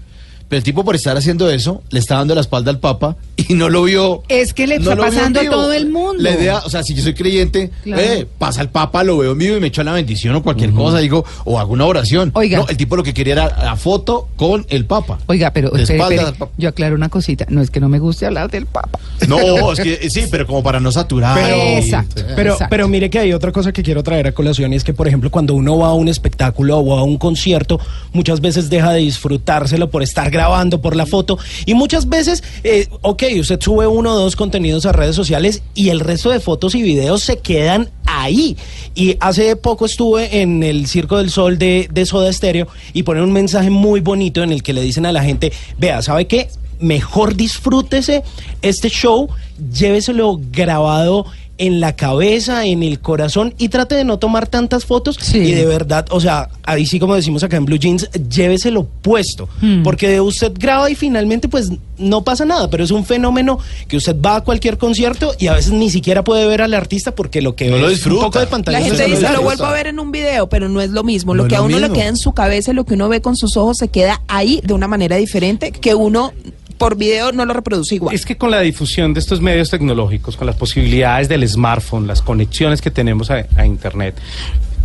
Pero 0.53 0.59
el 0.59 0.65
tipo 0.65 0.85
por 0.85 0.95
estar 0.95 1.17
haciendo 1.17 1.49
eso, 1.51 1.83
le 1.89 1.99
está 1.99 2.17
dando 2.17 2.35
la 2.35 2.43
espalda 2.43 2.71
al 2.71 2.79
Papa 2.79 3.17
y 3.39 3.55
no 3.55 3.71
lo 3.71 3.85
vio. 3.85 4.23
Es 4.29 4.53
que 4.53 4.67
le 4.67 4.79
no 4.79 4.91
está 4.93 5.03
pasando 5.03 5.41
a 5.41 5.45
todo 5.47 5.73
el 5.73 5.89
mundo. 5.89 6.23
La 6.23 6.33
idea, 6.33 6.59
o 6.59 6.69
sea, 6.69 6.83
si 6.83 6.93
yo 6.95 7.03
soy 7.03 7.15
creyente, 7.15 7.71
Claro. 7.83 8.03
eh, 8.03 8.27
pasa 8.37 8.61
el 8.61 8.69
Papa, 8.69 9.03
lo 9.03 9.17
veo 9.17 9.33
en 9.33 9.39
vivo 9.39 9.57
y 9.57 9.61
me 9.61 9.69
echo 9.69 9.83
la 9.83 9.93
bendición 9.93 10.35
o 10.37 10.43
cualquier 10.43 10.73
cosa, 10.73 10.99
digo, 10.99 11.25
o 11.47 11.59
hago 11.59 11.73
una 11.73 11.87
oración. 11.87 12.33
Oiga. 12.35 12.59
No, 12.59 12.69
el 12.69 12.77
tipo 12.77 12.97
lo 12.97 13.03
que 13.03 13.15
quería 13.15 13.33
era 13.33 13.65
la 13.65 13.77
foto 13.77 14.29
con 14.37 14.67
el 14.69 14.85
Papa. 14.85 15.21
Oiga, 15.25 15.53
pero 15.55 15.71
De 15.71 15.85
espere, 15.85 15.97
espaldas 16.01 16.19
espere, 16.19 16.29
al 16.35 16.39
Papa. 16.39 16.53
yo 16.59 16.69
aclaro 16.69 16.97
una 16.97 17.09
cosita, 17.09 17.47
no 17.49 17.63
es 17.63 17.71
que 17.71 17.81
no 17.81 17.89
me 17.89 17.99
guste 17.99 18.27
hablar 18.27 18.51
del 18.51 18.67
Papa. 18.67 18.99
No, 19.27 19.39
es 19.73 19.81
que 19.81 19.95
eh, 20.03 20.11
sí, 20.11 20.25
pero 20.31 20.47
como 20.47 20.63
para 20.63 20.81
no 20.81 20.93
saturar. 20.93 21.35
Pero, 21.41 21.57
Exacto. 21.79 22.23
pero, 22.37 22.53
Exacto. 22.53 22.67
pero 22.69 22.89
mire 22.89 23.09
que 23.09 23.19
hay 23.21 23.33
otra 23.33 23.53
cosa 23.53 23.73
que 23.73 23.83
quiero 23.83 24.03
traer 24.03 24.27
a 24.27 24.33
colación 24.33 24.75
y 24.75 24.77
es 24.77 24.85
que, 24.85 24.93
por 24.93 25.09
ejemplo, 25.09 25.31
cuando 25.31 25.55
uno 25.55 25.79
va 25.79 25.87
a 25.89 25.95
un 25.95 26.09
espectáculo 26.09 26.77
o 26.77 26.99
a 26.99 27.05
un 27.05 27.17
concierto, 27.17 27.81
muchas 28.13 28.43
veces 28.43 28.69
deja 28.69 28.93
de 28.93 28.99
disfrutárselo 29.01 29.89
por 29.89 30.03
estar 30.03 30.31
grabando, 30.31 30.42
por 30.81 30.97
la 30.97 31.07
foto. 31.07 31.39
Y 31.67 31.75
muchas 31.75 32.09
veces, 32.09 32.43
eh, 32.65 32.89
ok, 33.03 33.25
usted 33.41 33.61
sube 33.61 33.87
uno 33.87 34.13
o 34.13 34.19
dos 34.19 34.37
contenidos 34.37 34.87
a 34.87 34.93
redes 34.93 35.17
sociales 35.17 35.63
y 35.75 35.91
el 35.91 36.01
resto 36.01 36.31
de 36.31 36.41
fotos 36.41 36.75
y 36.75 36.83
videos 36.83 37.23
se 37.23 37.39
quedan 37.39 37.89
ahí. 38.07 38.57
Y 38.95 39.17
hace 39.21 39.57
poco 39.57 39.87
estuve 39.87 40.43
en 40.43 40.63
el 40.63 40.87
Circo 40.87 41.19
del 41.19 41.31
Sol 41.31 41.59
de, 41.59 41.89
de 41.93 42.07
Soda 42.07 42.33
Stereo 42.33 42.69
y 42.93 43.03
ponen 43.03 43.25
un 43.25 43.33
mensaje 43.33 43.71
muy 43.71 44.01
bonito 44.01 44.43
en 44.43 44.53
el 44.53 44.63
que 44.63 44.73
le 44.73 44.83
dicen 44.83 45.07
a 45.07 45.13
la 45.13 45.23
gente, 45.23 45.53
vea, 45.79 46.03
¿sabe 46.03 46.27
qué? 46.27 46.49
Mejor 46.81 47.37
disfrútese 47.37 48.23
este 48.61 48.89
show, 48.89 49.29
lléveselo 49.73 50.41
grabado 50.51 51.27
en 51.67 51.81
la 51.81 51.95
cabeza, 51.95 52.65
en 52.67 52.83
el 52.83 52.99
corazón 53.01 53.55
y 53.57 53.69
trate 53.69 53.95
de 53.95 54.05
no 54.05 54.19
tomar 54.19 54.47
tantas 54.49 54.85
fotos 54.85 55.17
Sí. 55.21 55.39
y 55.39 55.53
de 55.53 55.65
verdad, 55.65 56.07
o 56.11 56.21
sea, 56.21 56.49
ahí 56.65 56.87
sí 56.87 56.99
como 56.99 57.15
decimos 57.15 57.43
acá 57.45 57.57
en 57.57 57.65
Blue 57.65 57.77
Jeans, 57.79 58.09
lléveselo 58.29 58.85
puesto, 59.03 59.49
Hmm. 59.61 59.83
porque 59.83 60.21
usted 60.21 60.53
graba 60.59 60.91
y 60.91 60.95
finalmente 60.95 61.49
pues 61.49 61.71
no 62.03 62.23
pasa 62.23 62.45
nada, 62.45 62.69
pero 62.69 62.85
es 62.85 62.91
un 62.91 63.05
fenómeno 63.05 63.59
que 63.89 63.97
usted 63.97 64.17
va 64.21 64.37
a 64.37 64.41
cualquier 64.43 64.79
concierto 64.79 65.33
y 65.39 65.47
a 65.47 65.55
veces 65.55 65.73
ni 65.73 65.91
siquiera 65.91 66.25
puede 66.25 66.47
ver 66.47 66.63
al 66.63 66.75
artista 66.75 67.15
porque 67.15 67.41
lo 67.43 67.55
que 67.55 67.67
No 67.69 67.77
ve 67.77 67.81
lo 67.83 67.87
es 67.89 67.93
un 67.93 67.95
disfruta. 67.97 68.27
poco 68.27 68.39
de 68.41 68.47
pantalla. 68.47 68.81
La 68.81 68.85
gente 68.85 69.09
no 69.09 69.15
dice, 69.17 69.33
lo 69.33 69.43
vuelvo 69.43 69.65
a 69.65 69.73
ver 69.73 69.87
en 69.87 69.99
un 69.99 70.13
video, 70.13 70.49
pero 70.49 70.69
no 70.69 70.81
es 70.81 70.91
lo 70.91 71.03
mismo. 71.05 71.35
Lo 71.35 71.49
que 71.49 71.57
a 71.57 71.63
uno 71.63 71.79
le 71.79 71.91
queda 71.91 72.09
en 72.09 72.17
su 72.17 72.33
cabeza, 72.33 72.73
lo 72.73 72.85
que 72.85 72.95
uno 72.95 73.09
ve 73.09 73.21
con 73.21 73.37
sus 73.37 73.57
ojos, 73.57 73.79
se 73.79 73.89
queda 73.89 74.21
ahí 74.29 74.61
de 74.65 74.75
una 74.75 74.89
manera 74.89 75.17
diferente 75.17 75.73
que 75.73 75.95
uno 75.95 76.33
por 76.79 76.97
video 76.97 77.31
no 77.31 77.45
lo 77.45 77.55
reproduce 77.55 77.95
igual. 77.95 78.13
Es 78.15 78.27
que 78.27 78.37
con 78.37 78.51
la 78.51 78.61
difusión 78.61 79.15
de 79.15 79.21
estos 79.21 79.41
medios 79.41 79.71
tecnológicos, 79.71 80.37
con 80.37 80.49
las 80.49 80.57
posibilidades 80.57 81.29
del 81.29 81.49
smartphone, 81.49 82.09
las 82.09 82.23
conexiones 82.23 82.83
que 82.83 82.91
tenemos 82.91 83.31
a, 83.31 83.47
a 83.57 83.65
Internet, 83.65 84.17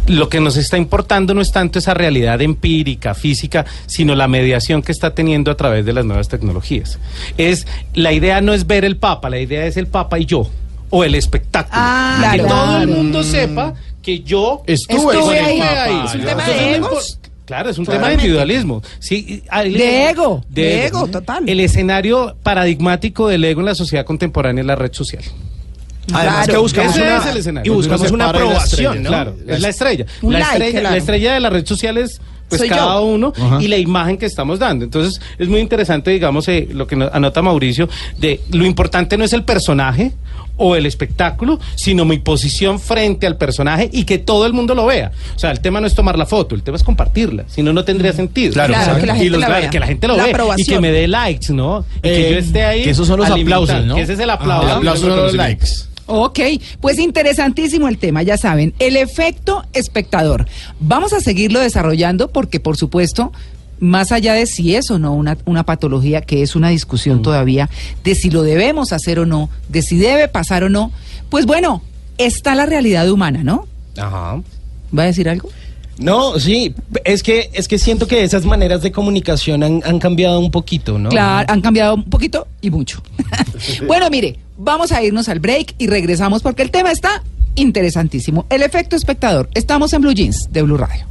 lo 0.08 0.30
que 0.30 0.40
nos 0.40 0.58
está 0.58 0.78
importando 0.78 1.34
no 1.34 1.42
es 1.42 1.52
tanto 1.52 1.80
esa 1.80 1.94
realidad 1.94 2.42
empírica, 2.42 3.14
física, 3.14 3.66
sino 3.86 4.16
la 4.16 4.28
mediación 4.28 4.82
que 4.82 4.92
está 4.92 5.14
teniendo 5.14 5.52
a 5.52 5.58
través 5.58 5.86
de 5.86 5.94
las 5.94 6.06
nuevas 6.06 6.30
tecnologías. 6.30 7.00
Es 7.38 7.68
la 7.94 8.14
idea 8.14 8.42
no 8.42 8.54
es 8.54 8.68
ver 8.68 8.86
el 8.86 8.98
Papa, 8.98 9.30
la 9.30 9.40
idea 9.40 9.66
es 9.66 9.78
el 9.78 9.88
Papa 9.88 10.20
y 10.20 10.26
yo 10.26 10.50
o 10.90 11.04
el 11.04 11.16
espectáculo. 11.16 11.74
Ah, 11.74 12.30
que 12.32 12.40
claro. 12.40 12.56
todo 12.56 12.82
el 12.82 12.88
mundo 12.88 13.24
sepa 13.24 13.74
que 14.02 14.22
yo 14.22 14.64
Estuve. 14.66 15.16
Papa. 15.60 16.06
Es 16.06 16.16
un 16.16 16.26
tema 16.26 16.48
de 16.48 16.76
egos. 16.76 17.20
Claro, 17.46 17.70
es 17.70 17.78
un 17.78 17.86
tema 17.86 18.10
de 18.10 18.16
individualismo. 18.16 18.82
Sí, 19.00 19.42
De 19.52 20.10
ego. 20.10 20.44
De 20.50 20.86
ego, 20.86 21.08
total. 21.08 21.48
El 21.48 21.62
escenario 21.62 22.36
paradigmático 22.44 23.30
del 23.30 23.46
ego 23.46 23.62
en 23.62 23.68
la 23.68 23.76
sociedad 23.76 24.06
contemporánea 24.06 24.62
es 24.62 24.68
la 24.68 24.76
red 24.76 24.92
social. 24.92 25.24
Además 26.14 26.36
Claro, 26.46 26.52
que 26.54 26.58
buscamos 26.60 26.96
ese 26.96 27.02
una, 27.06 27.18
es 27.18 27.26
el 27.26 27.38
escenario. 27.38 27.72
y 27.72 27.76
buscamos 27.76 28.12
una 28.12 28.30
aprobación. 28.30 29.04
Claro, 29.04 29.36
es 29.48 29.60
la 29.62 29.70
estrella. 29.70 30.06
Un 30.22 30.34
la, 30.34 30.40
like, 30.40 30.54
estrella 30.54 30.80
claro. 30.80 30.92
la 30.96 30.98
estrella 30.98 31.34
de 31.34 31.40
la 31.40 31.50
red 31.50 31.66
social 31.66 31.98
es 31.98 32.22
pues 32.50 32.60
Soy 32.62 32.70
cada 32.70 32.94
yo. 32.94 33.02
uno 33.04 33.34
Ajá. 33.38 33.62
y 33.62 33.68
la 33.68 33.76
imagen 33.78 34.18
que 34.18 34.26
estamos 34.26 34.58
dando. 34.58 34.86
Entonces, 34.86 35.20
es 35.38 35.50
muy 35.50 35.60
interesante, 35.60 36.12
digamos, 36.12 36.48
eh, 36.48 36.66
lo 36.72 36.88
que 36.88 36.96
no- 36.96 37.10
anota 37.12 37.42
Mauricio, 37.42 37.90
de 38.18 38.40
lo 38.52 38.66
importante 38.66 39.18
no 39.18 39.26
es 39.26 39.34
el 39.34 39.44
personaje 39.44 40.14
o 40.56 40.78
el 40.78 40.86
espectáculo, 40.86 41.60
sino 41.76 42.06
mi 42.06 42.20
posición 42.20 42.80
frente 42.80 43.28
al 43.28 43.36
personaje 43.36 43.90
y 43.92 44.06
que 44.06 44.18
todo 44.18 44.46
el 44.46 44.54
mundo 44.54 44.74
lo 44.76 44.86
vea. 44.86 45.12
O 45.36 45.40
sea, 45.40 45.52
el 45.52 45.60
tema 45.60 45.82
no 45.82 45.88
es 45.88 45.94
tomar 45.94 46.18
la 46.18 46.26
foto, 46.26 46.56
el 46.56 46.64
tema 46.64 46.78
es 46.78 46.84
compartirla, 46.84 47.44
si 47.50 47.62
no, 47.62 47.74
no 47.74 47.84
tendría 47.84 48.14
sentido. 48.14 48.54
Claro, 48.54 48.74
Claro, 48.74 48.98
que 49.02 49.06
la 49.08 49.16
y 49.18 49.20
gente 49.20 49.30
los- 49.32 49.42
la 49.42 49.50
vea. 49.50 49.70
que 49.70 49.80
la 49.82 49.88
gente 49.88 50.08
lo 50.08 50.16
La 50.16 50.24
vea 50.24 50.38
y 50.56 50.64
que 50.66 50.80
me 50.80 50.92
dé 50.94 51.06
likes, 51.10 51.52
¿no? 51.54 51.84
Y 51.98 52.02
que 52.02 52.30
Eh, 52.30 52.32
yo 52.32 52.38
esté 52.40 52.64
ahí. 52.64 52.84
que 52.86 52.92
esos 52.92 53.06
son 53.08 53.20
los 53.20 53.30
aplausos, 53.30 53.84
¿no? 53.86 53.96
Que 53.96 54.04
ese 54.04 54.14
es 54.14 54.20
el 54.20 54.30
aplauso. 54.30 54.68
El 54.70 54.74
aplauso 54.78 55.10
no 55.10 55.16
los 55.18 55.34
likes. 55.34 55.68
Ok, 56.08 56.40
pues 56.80 57.00
interesantísimo 57.00 57.88
el 57.90 57.98
tema, 57.98 58.24
ya 58.24 58.38
saben, 58.38 58.74
el 58.80 58.96
efecto 58.96 59.66
espectador. 59.74 60.48
Vamos 60.80 61.12
a 61.14 61.20
seguirlo 61.20 61.60
desarrollando 61.60 62.30
porque, 62.30 62.62
por 62.62 62.78
supuesto, 62.78 63.34
más 63.80 64.12
allá 64.12 64.34
de 64.34 64.46
si 64.48 64.76
es 64.76 64.90
o 64.90 65.00
no 65.00 65.14
una, 65.14 65.38
una 65.46 65.64
patología, 65.64 66.22
que 66.22 66.42
es 66.42 66.56
una 66.56 66.70
discusión 66.70 67.22
todavía, 67.22 67.70
de 68.04 68.16
si 68.16 68.30
lo 68.30 68.44
debemos 68.44 68.94
hacer 68.94 69.20
o 69.20 69.26
no, 69.26 69.50
de 69.68 69.82
si 69.82 69.98
debe 69.98 70.30
pasar 70.30 70.64
o 70.64 70.70
no, 70.70 70.92
pues 71.30 71.46
bueno, 71.46 71.82
está 72.18 72.56
la 72.56 72.66
realidad 72.66 73.10
humana, 73.10 73.44
¿no? 73.44 73.68
Ajá. 73.98 74.42
¿Va 74.98 75.04
a 75.04 75.08
decir 75.08 75.28
algo? 75.28 75.50
No, 76.00 76.40
sí, 76.40 76.76
es 77.04 77.24
que 77.24 77.50
es 77.54 77.68
que 77.68 77.80
siento 77.80 78.08
que 78.08 78.24
esas 78.24 78.46
maneras 78.46 78.82
de 78.82 78.92
comunicación 78.92 79.64
han, 79.64 79.82
han 79.86 80.00
cambiado 80.00 80.40
un 80.40 80.52
poquito, 80.52 81.00
¿no? 81.00 81.10
Claro, 81.10 81.52
han 81.52 81.62
cambiado 81.62 81.96
un 81.96 82.04
poquito 82.04 82.48
y 82.62 82.70
mucho. 82.70 83.02
bueno, 83.88 84.10
mire, 84.10 84.38
vamos 84.58 84.92
a 84.92 85.04
irnos 85.04 85.28
al 85.30 85.40
break 85.40 85.76
y 85.78 85.88
regresamos 85.88 86.42
porque 86.44 86.62
el 86.62 86.72
tema 86.72 86.92
está 86.92 87.24
interesantísimo. 87.56 88.46
El 88.50 88.62
efecto 88.62 88.96
espectador. 88.96 89.50
Estamos 89.54 89.92
en 89.94 90.02
Blue 90.02 90.14
Jeans 90.14 90.52
de 90.52 90.62
Blue 90.62 90.78
Radio. 90.78 91.06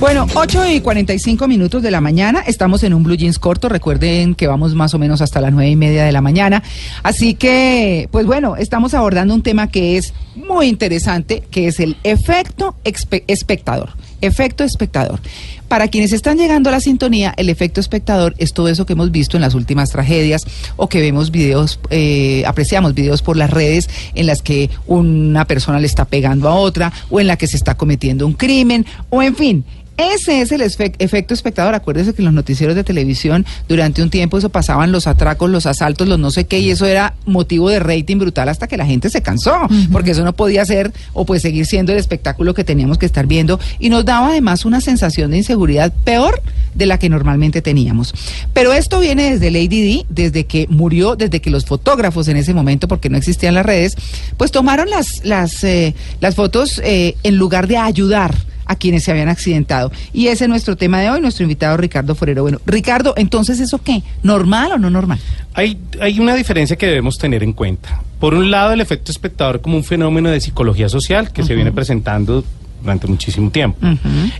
Bueno, 0.00 0.26
8 0.34 0.66
y 0.70 0.80
45 0.80 1.46
minutos 1.46 1.82
de 1.82 1.90
la 1.90 2.00
mañana, 2.00 2.40
estamos 2.46 2.82
en 2.84 2.94
un 2.94 3.02
Blue 3.02 3.18
Jeans 3.18 3.38
corto, 3.38 3.68
recuerden 3.68 4.34
que 4.34 4.46
vamos 4.46 4.74
más 4.74 4.94
o 4.94 4.98
menos 4.98 5.20
hasta 5.20 5.42
las 5.42 5.52
nueve 5.52 5.70
y 5.70 5.76
media 5.76 6.04
de 6.04 6.10
la 6.10 6.22
mañana, 6.22 6.62
así 7.02 7.34
que, 7.34 8.08
pues 8.10 8.24
bueno, 8.24 8.56
estamos 8.56 8.94
abordando 8.94 9.34
un 9.34 9.42
tema 9.42 9.70
que 9.70 9.98
es 9.98 10.14
muy 10.34 10.68
interesante, 10.68 11.42
que 11.50 11.68
es 11.68 11.80
el 11.80 11.98
efecto 12.02 12.76
espectador, 12.82 13.90
efecto 14.22 14.64
espectador. 14.64 15.20
Para 15.68 15.86
quienes 15.86 16.12
están 16.12 16.36
llegando 16.36 16.68
a 16.68 16.72
la 16.72 16.80
sintonía, 16.80 17.32
el 17.36 17.48
efecto 17.48 17.78
espectador 17.78 18.34
es 18.38 18.52
todo 18.52 18.66
eso 18.68 18.86
que 18.86 18.94
hemos 18.94 19.12
visto 19.12 19.36
en 19.36 19.42
las 19.42 19.54
últimas 19.54 19.90
tragedias 19.90 20.44
o 20.76 20.88
que 20.88 21.00
vemos 21.00 21.30
videos, 21.30 21.78
eh, 21.90 22.42
apreciamos 22.44 22.94
videos 22.94 23.22
por 23.22 23.36
las 23.36 23.50
redes 23.50 23.88
en 24.16 24.26
las 24.26 24.42
que 24.42 24.68
una 24.88 25.44
persona 25.44 25.78
le 25.78 25.86
está 25.86 26.06
pegando 26.06 26.48
a 26.48 26.54
otra 26.54 26.92
o 27.08 27.20
en 27.20 27.28
la 27.28 27.36
que 27.36 27.46
se 27.46 27.56
está 27.56 27.76
cometiendo 27.76 28.26
un 28.26 28.32
crimen 28.32 28.84
o 29.10 29.22
en 29.22 29.36
fin. 29.36 29.64
Ese 30.00 30.40
es 30.40 30.50
el 30.50 30.62
efecto 30.62 31.34
espectador. 31.34 31.74
Acuérdese 31.74 32.14
que 32.14 32.22
en 32.22 32.24
los 32.24 32.32
noticieros 32.32 32.74
de 32.74 32.84
televisión 32.84 33.44
durante 33.68 34.02
un 34.02 34.08
tiempo 34.08 34.38
eso 34.38 34.48
pasaban 34.48 34.92
los 34.92 35.06
atracos, 35.06 35.50
los 35.50 35.66
asaltos, 35.66 36.08
los 36.08 36.18
no 36.18 36.30
sé 36.30 36.46
qué, 36.46 36.58
y 36.58 36.70
eso 36.70 36.86
era 36.86 37.14
motivo 37.26 37.68
de 37.68 37.80
rating 37.80 38.16
brutal 38.16 38.48
hasta 38.48 38.66
que 38.66 38.78
la 38.78 38.86
gente 38.86 39.10
se 39.10 39.20
cansó, 39.20 39.58
porque 39.92 40.12
eso 40.12 40.24
no 40.24 40.32
podía 40.32 40.64
ser 40.64 40.90
o 41.12 41.26
pues 41.26 41.42
seguir 41.42 41.66
siendo 41.66 41.92
el 41.92 41.98
espectáculo 41.98 42.54
que 42.54 42.64
teníamos 42.64 42.96
que 42.96 43.04
estar 43.04 43.26
viendo 43.26 43.60
y 43.78 43.90
nos 43.90 44.06
daba 44.06 44.28
además 44.28 44.64
una 44.64 44.80
sensación 44.80 45.32
de 45.32 45.38
inseguridad 45.38 45.92
peor 46.04 46.40
de 46.74 46.86
la 46.86 46.98
que 46.98 47.10
normalmente 47.10 47.60
teníamos. 47.60 48.14
Pero 48.54 48.72
esto 48.72 49.00
viene 49.00 49.32
desde 49.32 49.50
Lady 49.50 49.82
Di, 49.82 50.06
desde 50.08 50.46
que 50.46 50.66
murió, 50.70 51.14
desde 51.14 51.40
que 51.40 51.50
los 51.50 51.66
fotógrafos 51.66 52.28
en 52.28 52.38
ese 52.38 52.54
momento, 52.54 52.88
porque 52.88 53.10
no 53.10 53.18
existían 53.18 53.54
las 53.54 53.66
redes, 53.66 53.96
pues 54.38 54.50
tomaron 54.50 54.88
las, 54.88 55.24
las, 55.24 55.62
eh, 55.64 55.94
las 56.20 56.36
fotos 56.36 56.80
eh, 56.84 57.16
en 57.22 57.36
lugar 57.36 57.66
de 57.66 57.76
ayudar 57.76 58.49
a 58.70 58.76
quienes 58.76 59.02
se 59.02 59.10
habían 59.10 59.28
accidentado. 59.28 59.90
Y 60.12 60.28
ese 60.28 60.44
es 60.44 60.48
nuestro 60.48 60.76
tema 60.76 61.00
de 61.00 61.10
hoy, 61.10 61.20
nuestro 61.20 61.42
invitado 61.42 61.76
Ricardo 61.76 62.14
Forero. 62.14 62.42
Bueno, 62.42 62.60
Ricardo, 62.66 63.14
entonces 63.16 63.58
¿eso 63.58 63.82
qué? 63.82 64.04
¿Normal 64.22 64.70
o 64.70 64.78
no 64.78 64.90
normal? 64.90 65.18
Hay, 65.54 65.76
hay 66.00 66.20
una 66.20 66.36
diferencia 66.36 66.76
que 66.76 66.86
debemos 66.86 67.18
tener 67.18 67.42
en 67.42 67.52
cuenta. 67.52 68.00
Por 68.20 68.32
un 68.32 68.48
lado, 68.52 68.72
el 68.72 68.80
efecto 68.80 69.10
espectador 69.10 69.60
como 69.60 69.76
un 69.76 69.82
fenómeno 69.82 70.30
de 70.30 70.40
psicología 70.40 70.88
social 70.88 71.32
que 71.32 71.42
se 71.42 71.56
viene 71.56 71.72
presentando 71.72 72.44
durante 72.80 73.08
muchísimo 73.08 73.50
tiempo. 73.50 73.84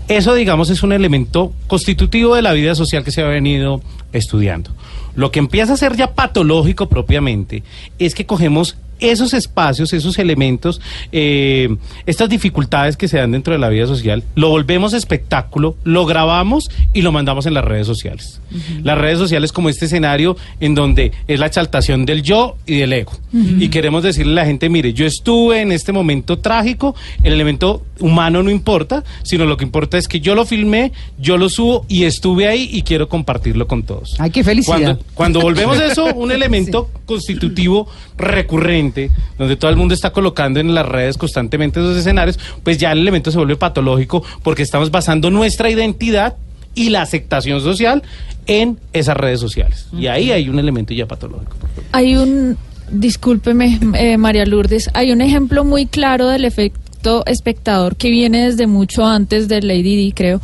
Eso, 0.07 0.35
digamos, 0.35 0.71
es 0.71 0.85
un 0.85 0.93
elemento 0.93 1.53
constitutivo 1.67 2.37
de 2.37 2.43
la 2.43 2.53
vida 2.53 2.77
social 2.77 3.03
que 3.03 3.11
se 3.11 3.23
ha 3.23 3.27
venido 3.27 3.83
estudiando. 4.13 4.71
Lo 5.17 5.33
que 5.33 5.41
empieza 5.41 5.73
a 5.73 5.77
ser 5.77 5.97
ya 5.97 6.15
patológico 6.15 6.89
propiamente 6.89 7.65
es 7.99 8.15
que 8.15 8.27
cogemos 8.27 8.77
esos 9.01 9.35
espacios, 9.35 9.93
esos 9.93 10.19
elementos, 10.19 10.81
eh, 11.13 11.69
estas 12.07 12.29
dificultades 12.29 12.97
que 12.97 13.09
se 13.09 13.19
dan 13.19 13.33
dentro 13.33 13.53
de 13.53 13.59
la 13.59 13.69
vida 13.69 13.87
social, 13.87 14.23
lo 14.35 14.51
volvemos 14.51 14.93
espectáculo, 14.93 15.77
lo 15.85 16.07
grabamos 16.07 16.71
y 16.93 17.03
lo 17.03 17.13
mandamos 17.13 17.47
en 17.47 17.55
las 17.55 17.65
redes 17.65 17.87
sociales. 17.87 18.41
Las 18.83 18.99
redes 18.99 19.19
sociales 19.19 19.53
como 19.53 19.69
este 19.69 19.87
escenario 19.87 20.37
en 20.59 20.75
donde 20.75 21.13
es 21.29 21.39
la 21.39 21.47
exaltación 21.47 22.05
del 22.05 22.23
yo 22.23 22.57
y 22.67 22.77
del 22.77 22.93
ego. 22.93 23.13
Y 23.33 23.69
queremos 23.69 24.03
decirle 24.03 24.33
a 24.33 24.37
la 24.37 24.47
gente, 24.47 24.69
mire, 24.69 24.93
yo 24.93 25.07
estuve 25.07 25.61
en 25.61 25.73
este 25.73 25.93
momento 25.93 26.39
trágico, 26.39 26.95
el 27.23 27.33
elemento 27.33 27.85
humano 28.01 28.43
no 28.43 28.51
importa, 28.51 29.05
sino 29.23 29.45
lo 29.45 29.57
que 29.57 29.65
importa 29.65 29.99
es 29.99 30.09
que 30.09 30.21
yo 30.21 30.35
lo 30.35 30.45
filmé, 30.47 30.93
yo 31.19 31.37
lo 31.37 31.49
subo 31.49 31.85
y 31.89 32.05
estuve 32.05 32.49
ahí 32.49 32.69
y 32.73 32.83
quiero 32.83 33.09
compartirlo 33.09 33.67
con 33.67 33.85
todos. 33.85 34.17
Ay, 34.19 34.31
qué 34.31 34.43
felicidad. 34.43 34.77
Cuando, 34.77 35.05
cuando 35.15 35.41
volvemos 35.41 35.81
eso, 35.81 36.07
un 36.15 36.33
elemento 36.41 36.91
constitutivo 37.07 37.89
recurrente, 38.17 38.90
donde 39.39 39.57
todo 39.57 39.71
el 39.71 39.77
mundo 39.77 39.95
está 39.95 40.11
colocando 40.11 40.61
en 40.61 40.75
las 40.75 40.87
redes 40.87 41.17
constantemente 41.17 41.81
esos 41.81 41.97
escenarios, 41.97 42.39
pues 42.63 42.79
ya 42.79 42.93
el 42.93 42.99
elemento 42.99 43.31
se 43.31 43.39
vuelve 43.39 43.57
patológico 43.57 44.23
porque 44.43 44.63
estamos 44.63 44.91
basando 44.91 45.31
nuestra 45.31 45.71
identidad 45.71 46.37
y 46.75 46.91
la 46.91 47.03
aceptación 47.03 47.61
social 47.61 48.03
en 48.47 48.79
esas 48.93 49.17
redes 49.17 49.41
sociales. 49.41 49.87
Y 49.97 50.07
ahí 50.07 50.33
hay 50.33 50.49
un 50.49 50.59
elemento 50.59 50.95
ya 50.95 51.07
patológico. 51.07 51.57
Hay 51.93 52.17
un, 52.17 52.57
discúlpeme, 52.91 53.79
eh, 53.95 54.17
María 54.19 54.45
Lourdes, 54.47 54.91
hay 54.95 55.13
un 55.13 55.21
ejemplo 55.21 55.65
muy 55.65 55.87
claro 55.87 56.29
del 56.29 56.45
efecto 56.45 57.25
espectador 57.27 57.97
que 57.97 58.11
viene 58.11 58.47
desde 58.47 58.67
mucho 58.67 59.05
antes 59.07 59.49
de 59.49 59.63
Lady 59.63 59.97
Di, 59.97 60.13
creo, 60.13 60.41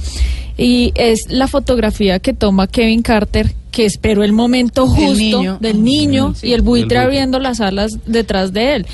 y 0.57 0.93
es 0.95 1.31
la 1.31 1.49
fotografía 1.49 2.19
que 2.19 2.33
toma 2.33 2.67
Kevin 2.67 3.03
Carter, 3.03 3.53
que 3.77 3.85
esperó 3.85 4.25
el 4.25 4.33
momento 4.33 4.87
justo 4.87 5.13
niño. 5.15 5.59
del 5.61 5.85
niño 5.85 6.33
Sí, 6.35 6.47
y 6.49 6.53
el 6.55 6.63
buitre 6.63 6.97
abriendo 6.99 7.39
las 7.39 7.61
alas 7.61 7.99
detrás 8.07 8.55
de 8.55 8.77
él. 8.77 8.87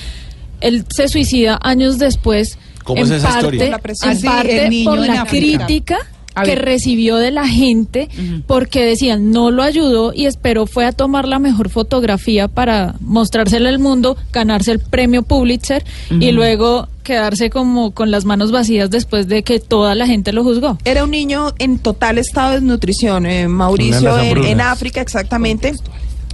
Él 0.61 0.85
se 0.89 1.07
suicida 1.07 1.57
años 1.63 1.99
después. 2.01 2.59
¿Cómo 2.83 2.99
en 3.01 3.07
es 3.07 3.13
esa 3.19 3.29
parte, 3.29 3.39
historia? 3.47 3.61
Por 3.67 3.71
la 3.71 3.79
presión. 3.79 4.11
en 4.11 4.19
Ah, 4.27 4.31
parte 4.33 4.65
el 4.65 4.71
niño 4.71 4.91
por 4.91 4.99
en 4.99 5.07
la 5.07 5.23
África. 5.23 5.67
crítica 5.67 5.99
A 6.35 6.43
que 6.45 6.55
ver. 6.55 6.65
recibió 6.65 7.17
de 7.17 7.31
la 7.31 7.47
gente 7.47 8.09
porque 8.47 8.85
decían 8.85 9.31
no 9.31 9.51
lo 9.51 9.63
ayudó 9.63 10.13
y 10.15 10.27
esperó 10.27 10.67
fue 10.67 10.87
a 10.87 10.93
tomar 10.93 11.29
la 11.29 11.39
mejor 11.39 11.69
fotografía 11.69 12.49
para 12.49 12.95
mostrársela 13.01 13.69
al 13.69 13.79
mundo, 13.79 14.17
ganarse 14.33 14.73
el 14.73 14.79
premio 14.79 15.23
Pulitzer 15.23 15.85
y 16.11 16.33
luego 16.33 16.89
quedarse 17.03 17.51
como 17.51 17.93
con 17.93 18.11
las 18.11 18.25
manos 18.25 18.53
vacías 18.53 18.91
después 18.91 19.29
de 19.29 19.43
que 19.43 19.61
toda 19.61 19.95
la 19.95 20.07
gente 20.07 20.33
lo 20.33 20.45
juzgó. 20.45 20.79
Era 20.85 21.05
un 21.05 21.11
niño 21.11 21.53
en 21.59 21.79
total 21.79 22.19
estado 22.19 22.51
de 22.51 22.57
desnutrición, 22.57 23.27
eh, 23.27 23.49
Mauricio, 23.49 24.19
en 24.19 24.61
África 24.61 25.01
exactamente. 25.01 25.75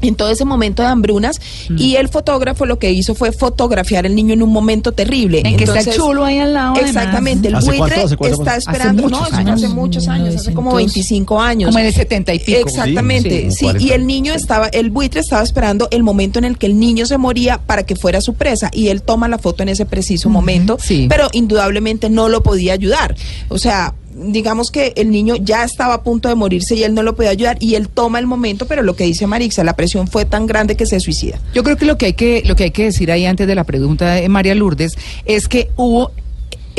En 0.01 0.15
todo 0.15 0.31
ese 0.31 0.45
momento 0.45 0.83
de 0.83 0.89
hambrunas, 0.89 1.41
y 1.77 1.97
el 1.97 2.09
fotógrafo 2.09 2.67
lo 2.67 2.79
que 2.79 2.93
hizo 2.93 3.15
fue 3.15 3.33
fotografiar 3.33 4.07
al 4.07 4.15
niño 4.15 4.35
en 4.35 4.43
un 4.43 4.53
momento 4.53 4.93
terrible. 4.93 5.43
En 5.45 5.57
que 5.57 5.65
está 5.65 5.85
chulo 5.93 6.25
ahí 6.25 6.39
al 6.39 6.55
lado. 6.55 6.73
además. 6.75 6.89
Exactamente, 6.91 7.49
el 7.49 7.55
¿Hace 7.55 7.67
buitre 7.67 7.87
cuánto? 7.89 8.07
¿Hace 8.07 8.17
cuánto? 8.17 8.39
está 8.39 8.51
Hace 8.55 8.71
esperando, 8.71 9.03
muchos 9.05 9.31
no, 9.33 9.37
años. 9.39 9.55
hace 9.65 9.69
muchos 9.69 10.09
años, 10.09 10.35
hace 10.37 10.55
como 10.55 10.71
1900. 10.71 10.95
25 10.95 11.41
años. 11.41 11.69
Como 11.69 11.79
en 11.79 11.87
el 11.87 11.95
70 11.95 12.35
y 12.35 12.39
pico. 12.39 12.59
Exactamente, 12.59 13.29
Sí, 13.29 13.51
sí, 13.51 13.59
como 13.61 13.73
40 13.73 13.85
y 13.85 13.91
el 13.93 14.07
niño 14.07 14.33
estaba, 14.35 14.67
el 14.69 14.91
buitre 14.91 15.21
estaba 15.21 15.43
esperando 15.43 15.89
el 15.91 16.03
momento 16.03 16.39
en 16.39 16.45
el 16.45 16.59
que 16.59 16.67
el 16.67 16.79
niño 16.79 17.07
se 17.07 17.19
moría 17.19 17.59
para 17.59 17.83
que 17.85 17.97
fuera 17.97 18.21
su 18.21 18.35
presa 18.35 18.71
y 18.73 18.89
él 18.89 19.03
toma 19.03 19.29
la 19.29 19.39
foto 19.39 19.63
en 19.63 19.69
ese 19.71 19.87
preciso 19.87 20.29
momento, 20.31 20.79
sí. 20.81 21.07
pero 21.09 21.29
indudablemente 21.33 22.09
no 22.11 22.29
lo 22.29 22.43
podía 22.43 22.73
ayudar. 22.73 23.15
O 23.49 23.59
sea, 23.59 23.95
digamos 24.19 24.71
que 24.71 24.93
el 24.97 25.11
niño 25.11 25.37
ya 25.37 25.65
estaba 25.65 25.95
a 25.95 26.03
punto 26.03 26.29
de 26.29 26.35
morirse 26.35 26.75
y 26.75 26.83
él 26.83 26.95
no 26.95 27.03
lo 27.03 27.15
podía 27.15 27.31
ayudar 27.31 27.57
y 27.61 27.75
él 27.75 27.89
toma 27.89 28.19
el 28.19 28.27
momento, 28.27 28.67
pero 28.67 28.83
lo 28.83 28.97
que 28.97 29.05
dice 29.05 29.27
Marixa, 29.27 29.65
la 29.65 29.77
presión 29.77 30.09
fue 30.09 30.25
tan 30.25 30.47
grande 30.47 30.77
que 30.77 30.87
se 30.87 31.01
suicida. 31.01 31.41
Yo 31.55 31.63
creo 31.63 31.77
que 31.77 31.87
lo 31.87 31.97
que 31.97 32.07
hay 32.07 32.13
que 32.15 32.43
lo 32.45 32.57
que 32.57 32.65
hay 32.65 32.71
que 32.71 32.85
decir 32.85 33.11
ahí 33.11 33.27
antes 33.27 33.47
de 33.47 33.55
la 33.55 33.65
pregunta 33.65 34.15
de 34.15 34.29
María 34.29 34.55
Lourdes 34.55 34.97
es 35.25 35.49
que 35.49 35.71
hubo 35.77 36.13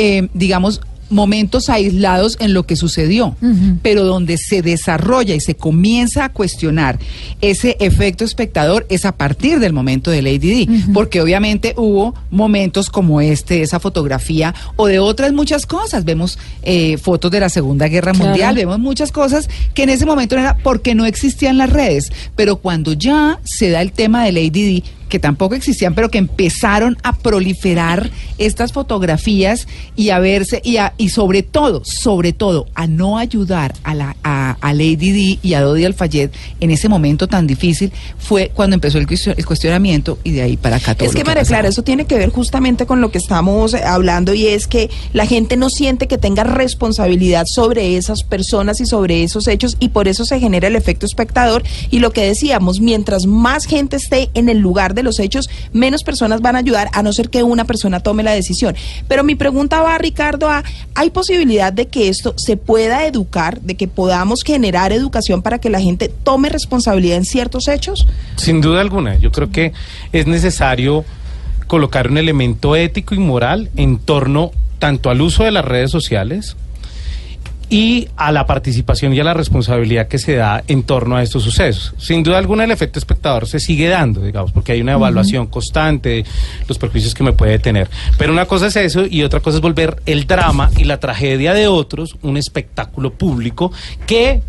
eh, 0.01 0.29
digamos, 0.33 0.79
momentos 1.09 1.69
aislados 1.69 2.37
en 2.39 2.53
lo 2.53 2.63
que 2.65 2.75
sucedió, 2.75 3.35
pero 3.81 4.03
donde 4.03 4.37
se 4.37 4.61
desarrolla 4.61 5.35
y 5.35 5.39
se 5.39 5.55
comienza 5.55 6.25
a 6.25 6.29
cuestionar 6.29 6.99
ese 7.41 7.77
efecto 7.79 8.23
espectador 8.23 8.85
es 8.89 9.05
a 9.05 9.11
partir 9.13 9.59
del 9.59 9.73
momento 9.73 10.11
del 10.11 10.27
ADD, 10.27 10.69
Ujú. 10.83 10.93
porque 10.93 11.21
obviamente 11.21 11.73
hubo 11.77 12.13
momentos 12.31 12.89
como 12.89 13.21
este, 13.21 13.61
esa 13.61 13.79
fotografía 13.79 14.53
o 14.75 14.87
de 14.87 14.99
otras 14.99 15.33
muchas 15.33 15.65
cosas. 15.65 16.05
Vemos 16.05 16.37
eh, 16.63 16.97
fotos 16.97 17.31
de 17.31 17.39
la 17.39 17.49
Segunda 17.49 17.87
Guerra 17.87 18.11
Claro. 18.13 18.29
Mundial, 18.29 18.55
vemos 18.55 18.79
muchas 18.79 19.11
cosas 19.11 19.49
que 19.73 19.83
en 19.83 19.89
ese 19.89 20.05
momento 20.05 20.35
no 20.35 20.41
era 20.41 20.57
porque 20.57 20.95
no 20.95 21.05
existían 21.05 21.57
las 21.57 21.69
redes, 21.69 22.11
pero 22.35 22.57
cuando 22.57 22.93
ya 22.93 23.39
se 23.43 23.69
da 23.69 23.81
el 23.81 23.91
tema 23.91 24.23
del 24.25 24.37
ADD, 24.37 24.83
que 25.09 25.19
tampoco 25.19 25.55
existían, 25.55 25.95
pero 25.95 26.09
que 26.09 26.17
empezaron 26.19 26.97
a 27.03 27.17
proliferar 27.17 28.09
estas 28.37 28.71
fotografías 28.71 29.67
y 29.95 30.11
a 30.11 30.19
verse, 30.19 30.61
y, 30.63 30.77
a- 30.77 30.93
y 30.97 31.09
sobre 31.09 31.43
todo, 31.43 31.81
sobre 31.83 32.31
todo, 32.31 32.67
a 32.75 32.87
no 32.87 33.17
ayudar 33.17 33.73
a 33.83 33.95
la 33.95 34.15
a, 34.23 34.57
a 34.61 34.73
Lady 34.73 35.11
Di 35.11 35.39
y 35.41 35.53
a 35.55 35.61
Dodi 35.61 35.85
Alfayet 35.85 36.31
en 36.59 36.71
ese 36.71 36.87
momento 36.89 37.27
tan 37.27 37.47
difícil, 37.47 37.91
fue 38.17 38.51
cuando 38.53 38.75
empezó 38.75 38.97
el, 38.97 39.07
cuestio- 39.07 39.33
el 39.37 39.45
cuestionamiento 39.45 40.19
y 40.23 40.31
de 40.31 40.41
ahí 40.43 40.57
para 40.57 40.77
acá 40.77 40.95
todo 40.95 41.07
Es 41.09 41.15
que, 41.15 41.21
ha 41.21 41.25
María. 41.25 41.43
Clara, 41.43 41.67
eso 41.69 41.83
tiene 41.83 42.05
que 42.05 42.15
ver 42.15 42.29
justamente 42.29 42.85
con 42.85 43.01
lo 43.01 43.11
que 43.11 43.17
estamos 43.17 43.73
eh, 43.73 43.81
hablando 43.83 44.33
y 44.33 44.47
es 44.47 44.67
que 44.67 44.89
la 45.13 45.25
gente 45.25 45.57
no 45.57 45.69
siente 45.69 46.07
que 46.07 46.17
tenga 46.17 46.43
responsabilidad 46.43 47.45
sobre 47.47 47.97
esas 47.97 48.23
personas 48.23 48.79
y 48.81 48.85
sobre 48.85 49.23
esos 49.23 49.47
hechos 49.47 49.75
y 49.79 49.89
por 49.89 50.07
eso 50.07 50.23
se 50.25 50.39
genera 50.39 50.67
el 50.67 50.75
efecto 50.75 51.05
espectador 51.05 51.63
y 51.89 51.99
lo 51.99 52.11
que 52.11 52.21
decíamos, 52.23 52.79
mientras 52.79 53.25
más 53.25 53.65
gente 53.65 53.95
esté 53.97 54.29
en 54.33 54.49
el 54.49 54.59
lugar 54.59 54.93
de 54.93 54.98
los 55.03 55.19
hechos, 55.19 55.49
menos 55.73 56.03
personas 56.03 56.41
van 56.41 56.55
a 56.55 56.59
ayudar 56.59 56.89
a 56.93 57.03
no 57.03 57.13
ser 57.13 57.29
que 57.29 57.43
una 57.43 57.65
persona 57.65 57.99
tome 57.99 58.23
la 58.23 58.31
decisión. 58.31 58.75
Pero 59.07 59.23
mi 59.23 59.35
pregunta 59.35 59.81
va, 59.81 59.97
Ricardo, 59.97 60.49
a, 60.49 60.63
¿hay 60.95 61.09
posibilidad 61.09 61.71
de 61.73 61.87
que 61.87 62.09
esto 62.09 62.33
se 62.37 62.57
pueda 62.57 63.05
educar, 63.05 63.61
de 63.61 63.75
que 63.75 63.87
podamos 63.87 64.43
generar 64.43 64.91
educación 64.91 65.41
para 65.41 65.59
que 65.59 65.69
la 65.69 65.79
gente 65.79 66.11
tome 66.23 66.49
responsabilidad 66.49 67.17
en 67.17 67.25
ciertos 67.25 67.67
hechos? 67.67 68.07
Sin 68.35 68.61
duda 68.61 68.81
alguna, 68.81 69.17
yo 69.17 69.31
creo 69.31 69.49
que 69.49 69.73
es 70.11 70.27
necesario 70.27 71.05
colocar 71.67 72.09
un 72.09 72.17
elemento 72.17 72.75
ético 72.75 73.13
y 73.13 73.19
moral 73.19 73.69
en 73.75 73.99
torno 73.99 74.51
tanto 74.79 75.09
al 75.09 75.21
uso 75.21 75.43
de 75.43 75.51
las 75.51 75.65
redes 75.65 75.91
sociales 75.91 76.55
y 77.69 78.07
a 78.15 78.31
la 78.31 78.45
participación 78.45 79.13
y 79.13 79.19
a 79.19 79.23
la 79.23 79.33
responsabilidad 79.33 80.07
que 80.07 80.17
se 80.17 80.35
da 80.35 80.63
en 80.67 80.83
torno 80.83 81.15
a 81.15 81.23
estos 81.23 81.43
sucesos. 81.43 81.93
Sin 81.97 82.23
duda 82.23 82.37
alguna 82.37 82.63
el 82.63 82.71
efecto 82.71 82.99
espectador 82.99 83.47
se 83.47 83.59
sigue 83.59 83.87
dando, 83.87 84.21
digamos, 84.21 84.51
porque 84.51 84.71
hay 84.71 84.81
una 84.81 84.93
evaluación 84.93 85.47
constante 85.47 86.09
de 86.09 86.25
los 86.67 86.77
perjuicios 86.77 87.13
que 87.13 87.23
me 87.23 87.33
puede 87.33 87.59
tener. 87.59 87.89
Pero 88.17 88.33
una 88.33 88.45
cosa 88.45 88.67
es 88.67 88.75
eso 88.75 89.05
y 89.05 89.23
otra 89.23 89.39
cosa 89.39 89.57
es 89.57 89.61
volver 89.61 90.01
el 90.05 90.25
drama 90.25 90.69
y 90.77 90.83
la 90.85 90.99
tragedia 90.99 91.53
de 91.53 91.67
otros 91.67 92.17
un 92.21 92.37
espectáculo 92.37 93.13
público 93.13 93.71
que 94.07 94.41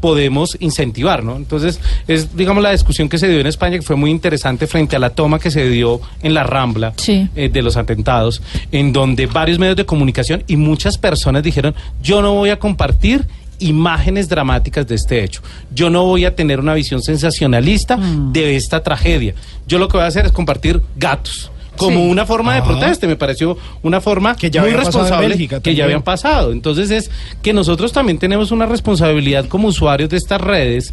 podemos 0.00 0.56
incentivar, 0.60 1.24
¿no? 1.24 1.36
Entonces, 1.36 1.80
es, 2.06 2.36
digamos, 2.36 2.62
la 2.62 2.70
discusión 2.72 3.08
que 3.08 3.18
se 3.18 3.28
dio 3.28 3.40
en 3.40 3.46
España, 3.46 3.76
que 3.76 3.82
fue 3.82 3.96
muy 3.96 4.10
interesante 4.10 4.66
frente 4.66 4.96
a 4.96 4.98
la 4.98 5.10
toma 5.10 5.38
que 5.38 5.50
se 5.50 5.68
dio 5.68 6.00
en 6.22 6.34
la 6.34 6.44
Rambla 6.44 6.92
Sí. 6.96 7.28
eh, 7.34 7.48
de 7.48 7.62
los 7.62 7.76
atentados, 7.76 8.40
en 8.72 8.92
donde 8.92 9.26
varios 9.26 9.58
medios 9.58 9.76
de 9.76 9.84
comunicación 9.86 10.44
y 10.46 10.56
muchas 10.56 10.98
personas 10.98 11.42
dijeron, 11.42 11.74
yo 12.02 12.22
no 12.22 12.34
voy 12.34 12.50
a 12.50 12.58
compartir 12.58 13.26
imágenes 13.60 14.28
dramáticas 14.28 14.86
de 14.86 14.94
este 14.94 15.24
hecho. 15.24 15.40
Yo 15.74 15.90
no 15.90 16.04
voy 16.04 16.24
a 16.24 16.36
tener 16.36 16.60
una 16.60 16.74
visión 16.74 17.02
sensacionalista 17.02 17.96
Mm. 17.96 18.32
de 18.32 18.54
esta 18.56 18.82
tragedia. 18.84 19.34
Yo 19.66 19.78
lo 19.78 19.88
que 19.88 19.96
voy 19.96 20.04
a 20.04 20.06
hacer 20.08 20.26
es 20.26 20.32
compartir 20.32 20.80
gatos. 20.96 21.50
Como 21.78 22.00
Sí. 22.00 22.10
una 22.10 22.26
forma 22.26 22.54
de 22.54 22.60
Ah. 22.60 22.64
protesta, 22.64 23.06
me 23.06 23.16
pareció 23.16 23.56
una 23.82 24.00
forma 24.00 24.36
Que 24.36 24.50
ya 24.50 24.60
muy 24.60 24.70
había 24.70 24.82
pasado 24.84 24.98
en 24.98 25.04
responsable 25.04 25.28
Bélgica 25.28 25.60
que 25.60 25.74
ya 25.74 25.84
habían 25.84 26.02
pasado. 26.02 26.52
Entonces 26.52 26.90
es 26.90 27.10
que 27.42 27.52
nosotros 27.52 27.92
también 27.92 28.18
tenemos 28.18 28.50
una 28.50 28.66
responsabilidad 28.66 29.46
como 29.46 29.68
usuarios 29.68 30.10
de 30.10 30.16
estas 30.16 30.40
redes 30.40 30.92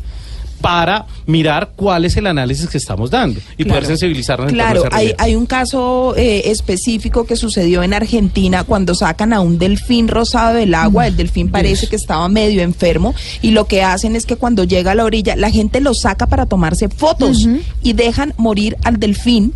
para 0.62 1.06
mirar 1.28 1.72
cuál 1.76 2.06
es 2.06 2.16
el 2.18 2.26
análisis 2.28 2.68
que 2.70 2.78
estamos 2.78 3.12
dando 3.12 3.40
y 3.58 3.64
Claro. 3.66 3.70
poder 3.82 3.86
sensibilizarnos 3.88 4.50
en 4.50 4.56
Claro, 4.56 4.86
esa 4.86 4.96
hay, 4.98 5.14
hay 5.18 5.36
un 5.36 5.46
caso 5.46 6.16
eh, 6.16 6.44
específico 6.46 7.26
que 7.26 7.36
sucedió 7.36 7.84
en 7.84 7.94
Argentina 7.94 8.64
cuando 8.64 8.96
sacan 8.96 9.34
a 9.34 9.42
un 9.42 9.60
delfín 9.60 10.08
rosado 10.08 10.56
del 10.56 10.74
agua. 10.74 11.08
El 11.08 11.18
delfín 11.18 11.50
parece 11.50 11.88
que 11.88 11.98
estaba 11.98 12.28
medio 12.30 12.62
enfermo 12.64 13.14
y 13.42 13.52
lo 13.52 13.66
que 13.68 13.84
hacen 13.84 14.16
es 14.16 14.26
que 14.26 14.38
cuando 14.38 14.64
llega 14.64 14.92
a 14.92 14.96
la 14.96 15.04
orilla, 15.04 15.36
la 15.36 15.52
gente 15.52 15.82
lo 15.82 15.94
saca 15.94 16.26
para 16.26 16.46
tomarse 16.46 16.88
fotos 16.90 17.48
y 17.84 17.94
dejan 17.94 18.34
morir 18.38 18.78
al 18.86 18.98
delfín. 18.98 19.54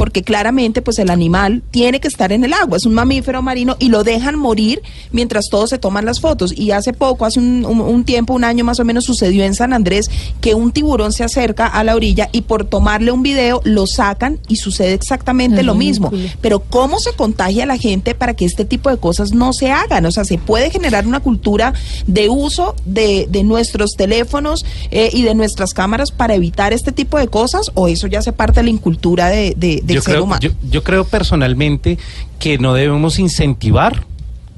Porque 0.00 0.22
claramente, 0.22 0.80
pues 0.80 0.98
el 0.98 1.10
animal 1.10 1.62
tiene 1.70 2.00
que 2.00 2.08
estar 2.08 2.32
en 2.32 2.42
el 2.42 2.54
agua, 2.54 2.78
es 2.78 2.86
un 2.86 2.94
mamífero 2.94 3.42
marino 3.42 3.76
y 3.78 3.90
lo 3.90 4.02
dejan 4.02 4.34
morir 4.36 4.80
mientras 5.12 5.44
todos 5.50 5.68
se 5.68 5.78
toman 5.78 6.06
las 6.06 6.20
fotos. 6.20 6.54
Y 6.56 6.70
hace 6.70 6.94
poco, 6.94 7.26
hace 7.26 7.38
un, 7.38 7.66
un- 7.66 7.82
un 7.82 8.04
tiempo, 8.04 8.32
un 8.32 8.44
año 8.44 8.64
más 8.64 8.80
o 8.80 8.84
menos, 8.86 9.04
sucedió 9.04 9.44
en 9.44 9.54
San 9.54 9.74
Andrés 9.74 10.10
que 10.40 10.54
un 10.54 10.72
tiburón 10.72 11.12
se 11.12 11.22
acerca 11.22 11.66
a 11.66 11.84
la 11.84 11.94
orilla 11.94 12.30
y 12.32 12.40
por 12.40 12.64
tomarle 12.64 13.12
un 13.12 13.22
video 13.22 13.60
lo 13.64 13.86
sacan 13.86 14.38
y 14.48 14.56
sucede 14.56 14.94
exactamente 14.94 15.62
lo 15.62 15.74
mismo. 15.74 16.10
Pero 16.40 16.60
¿cómo 16.60 16.98
se 16.98 17.12
contagia 17.12 17.64
a 17.64 17.66
la 17.66 17.76
gente 17.76 18.14
para 18.14 18.32
que 18.34 18.46
este 18.46 18.64
tipo 18.64 18.88
de 18.88 18.96
cosas 18.96 19.32
no 19.32 19.52
se 19.52 19.70
hagan? 19.70 20.06
O 20.06 20.10
sea, 20.12 20.24
se 20.24 20.38
puede 20.38 20.70
generar 20.70 21.06
una 21.06 21.20
cultura 21.20 21.74
de 22.06 22.30
uso 22.30 22.74
de, 22.86 23.26
de 23.30 23.44
nuestros 23.44 23.90
teléfonos 23.98 24.64
eh, 24.90 25.10
y 25.12 25.22
de 25.24 25.34
nuestras 25.34 25.74
cámaras 25.74 26.10
para 26.10 26.34
evitar 26.34 26.72
este 26.72 26.90
tipo 26.90 27.18
de 27.18 27.28
cosas 27.28 27.70
o 27.74 27.86
eso 27.86 28.06
ya 28.06 28.20
hace 28.20 28.32
parte 28.32 28.60
de 28.60 28.64
la 28.64 28.70
incultura 28.70 29.28
de, 29.28 29.54
de- 29.58 29.82
del 29.90 29.96
yo 29.96 30.02
ser 30.02 30.14
creo, 30.14 30.24
humano. 30.24 30.40
yo, 30.40 30.50
yo 30.70 30.82
creo 30.82 31.04
personalmente 31.04 31.98
que 32.38 32.58
no 32.58 32.74
debemos 32.74 33.18
incentivar 33.18 34.04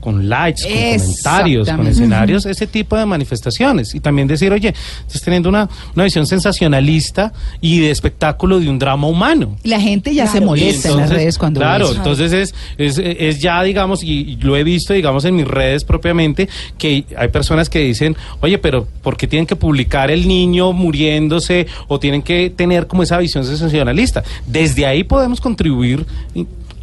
con 0.03 0.29
likes, 0.29 0.63
con 0.65 0.73
comentarios, 0.99 1.69
con 1.71 1.87
escenarios, 1.87 2.45
ese 2.45 2.67
tipo 2.67 2.97
de 2.97 3.07
manifestaciones. 3.07 3.95
Y 3.95 4.01
también 4.01 4.27
decir, 4.27 4.53
oye, 4.53 4.75
estás 5.07 5.23
teniendo 5.23 5.49
una, 5.49 5.69
una 5.95 6.05
visión 6.05 6.27
sensacionalista 6.27 7.33
y 7.61 7.79
de 7.79 7.91
espectáculo 7.93 8.59
de 8.59 8.69
un 8.69 8.79
drama 8.81 9.07
humano. 9.07 9.57
La 9.63 9.81
gente 9.81 10.13
ya 10.13 10.27
se 10.27 10.33
Claro. 10.39 10.47
molesta 10.47 10.89
en 10.89 10.97
las 10.97 11.03
Entonces, 11.05 11.11
redes 11.17 11.39
cuando 11.39 11.61
Claro, 11.61 11.93
entonces 11.95 12.33
es, 12.33 12.55
es, 12.79 12.99
es 12.99 13.41
ya, 13.41 13.63
digamos, 13.63 14.03
y 14.03 14.37
lo 14.43 14.57
he 14.57 14.65
visto, 14.65 14.93
digamos, 14.93 15.25
en 15.25 15.37
mis 15.37 15.47
redes 15.47 15.85
propiamente, 15.85 16.49
que 16.79 17.05
hay 17.17 17.29
personas 17.29 17.69
que 17.71 17.79
dicen, 17.79 18.17
oye, 18.41 18.59
pero 18.59 18.89
¿por 19.03 19.17
qué 19.17 19.29
tienen 19.29 19.47
que 19.47 19.55
publicar 19.55 20.11
el 20.11 20.27
niño 20.27 20.73
muriéndose 20.73 21.67
o 21.87 22.01
tienen 22.01 22.23
que 22.23 22.51
tener 22.51 22.89
como 22.89 23.05
esa 23.05 23.19
visión 23.19 23.45
sensacionalista? 23.45 24.25
Desde 24.47 24.85
ahí 24.85 25.05
podemos 25.05 25.41
contribuir 25.41 26.05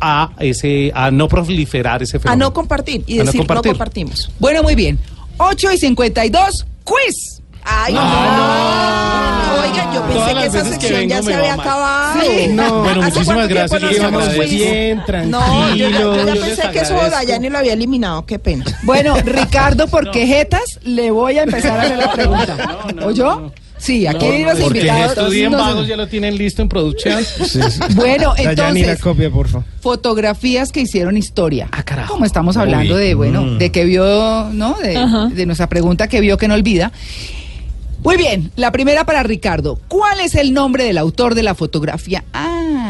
a 0.01 0.31
ese 0.39 0.91
a 0.95 1.11
no 1.11 1.27
proliferar 1.27 2.01
ese 2.03 2.17
a 2.17 2.19
fenómeno. 2.19 2.45
no 2.45 2.53
compartir 2.53 3.03
y 3.07 3.15
A 3.15 3.23
no 3.23 3.25
decir 3.25 3.41
no, 3.41 3.47
compartir. 3.47 3.71
compartimos. 3.73 4.29
Bueno, 4.39 4.63
muy 4.63 4.75
bien. 4.75 4.99
8 5.37 5.71
y 5.73 5.77
52, 5.77 6.65
quiz. 6.83 7.41
Ay, 7.63 7.93
no. 7.93 7.99
Oiga, 9.61 9.93
yo 9.93 10.01
Todas 10.01 10.33
pensé 10.33 10.33
que 10.33 10.45
esa 10.47 10.63
veces 10.63 10.77
que 10.79 10.87
sección 10.87 11.09
ya 11.09 11.21
se 11.21 11.33
había 11.33 11.55
mal. 11.55 11.59
acabado. 11.67 12.21
Sí. 12.21 12.47
No. 12.49 12.81
Bueno, 12.83 13.01
¿Hace 13.01 13.11
muchísimas 13.19 13.47
gracias, 13.47 13.81
no 13.81 13.91
Íbamos 13.91 14.33
bien, 14.49 15.03
tranquilos. 15.05 15.41
No, 15.41 15.75
yo, 15.75 15.89
ya- 15.89 15.99
yo 15.99 16.25
ya 16.25 16.33
yo 16.35 16.41
pensé 16.41 16.61
que 16.71 16.79
eso. 16.79 16.95
Dayani 17.09 17.49
lo 17.49 17.57
había 17.59 17.73
eliminado, 17.73 18.25
qué 18.25 18.39
pena. 18.39 18.65
Bueno, 18.83 19.15
Ricardo, 19.25 19.87
por 19.87 20.09
quejetas 20.11 20.79
le 20.83 21.11
voy 21.11 21.37
a 21.37 21.43
empezar 21.43 21.79
a 21.79 21.83
hacer 21.83 21.97
la 21.97 22.11
pregunta. 22.11 22.55
No, 22.57 23.01
no, 23.01 23.07
¿Oyó? 23.07 23.25
no, 23.25 23.39
no. 23.41 23.51
Sí, 23.79 24.05
aquí 24.05 24.27
No, 24.43 24.49
los 24.51 24.59
porque 24.59 24.79
invitados. 24.79 25.17
estudien 25.17 25.51
no 25.51 25.57
se- 25.57 25.63
vagos 25.63 25.87
ya 25.87 25.95
lo 25.97 26.07
tienen 26.07 26.37
listo 26.37 26.61
en 26.61 26.69
producción. 26.69 27.23
Bueno, 27.95 28.33
Dayani, 28.35 28.43
la 28.43 28.49
entonces, 28.51 28.99
copia, 29.01 29.29
porfa. 29.31 29.63
fotografías 29.81 30.71
que 30.71 30.81
hicieron 30.81 31.17
historia. 31.17 31.69
Ah, 31.71 31.83
carajo. 31.83 32.13
Como 32.13 32.25
estamos 32.25 32.57
hablando 32.57 32.95
Uy. 32.95 33.01
de, 33.01 33.13
bueno, 33.15 33.41
Mm. 33.43 33.57
de 33.57 33.71
que 33.71 33.85
vio, 33.85 34.49
¿no? 34.53 34.75
De 34.81 35.45
nuestra 35.45 35.67
pregunta 35.67 36.07
que 36.07 36.19
vio 36.21 36.37
que 36.37 36.47
no 36.47 36.53
olvida. 36.55 36.91
Muy 38.03 38.15
bien, 38.15 38.51
la 38.55 38.71
primera 38.71 39.03
para 39.05 39.23
Ricardo. 39.23 39.79
¿Cuál 39.89 40.21
es 40.21 40.35
el 40.35 40.53
nombre 40.53 40.83
del 40.85 40.97
autor 40.97 41.35
de 41.35 41.43
la 41.43 41.53
fotografía? 41.55 42.23
Ah. 42.33 42.88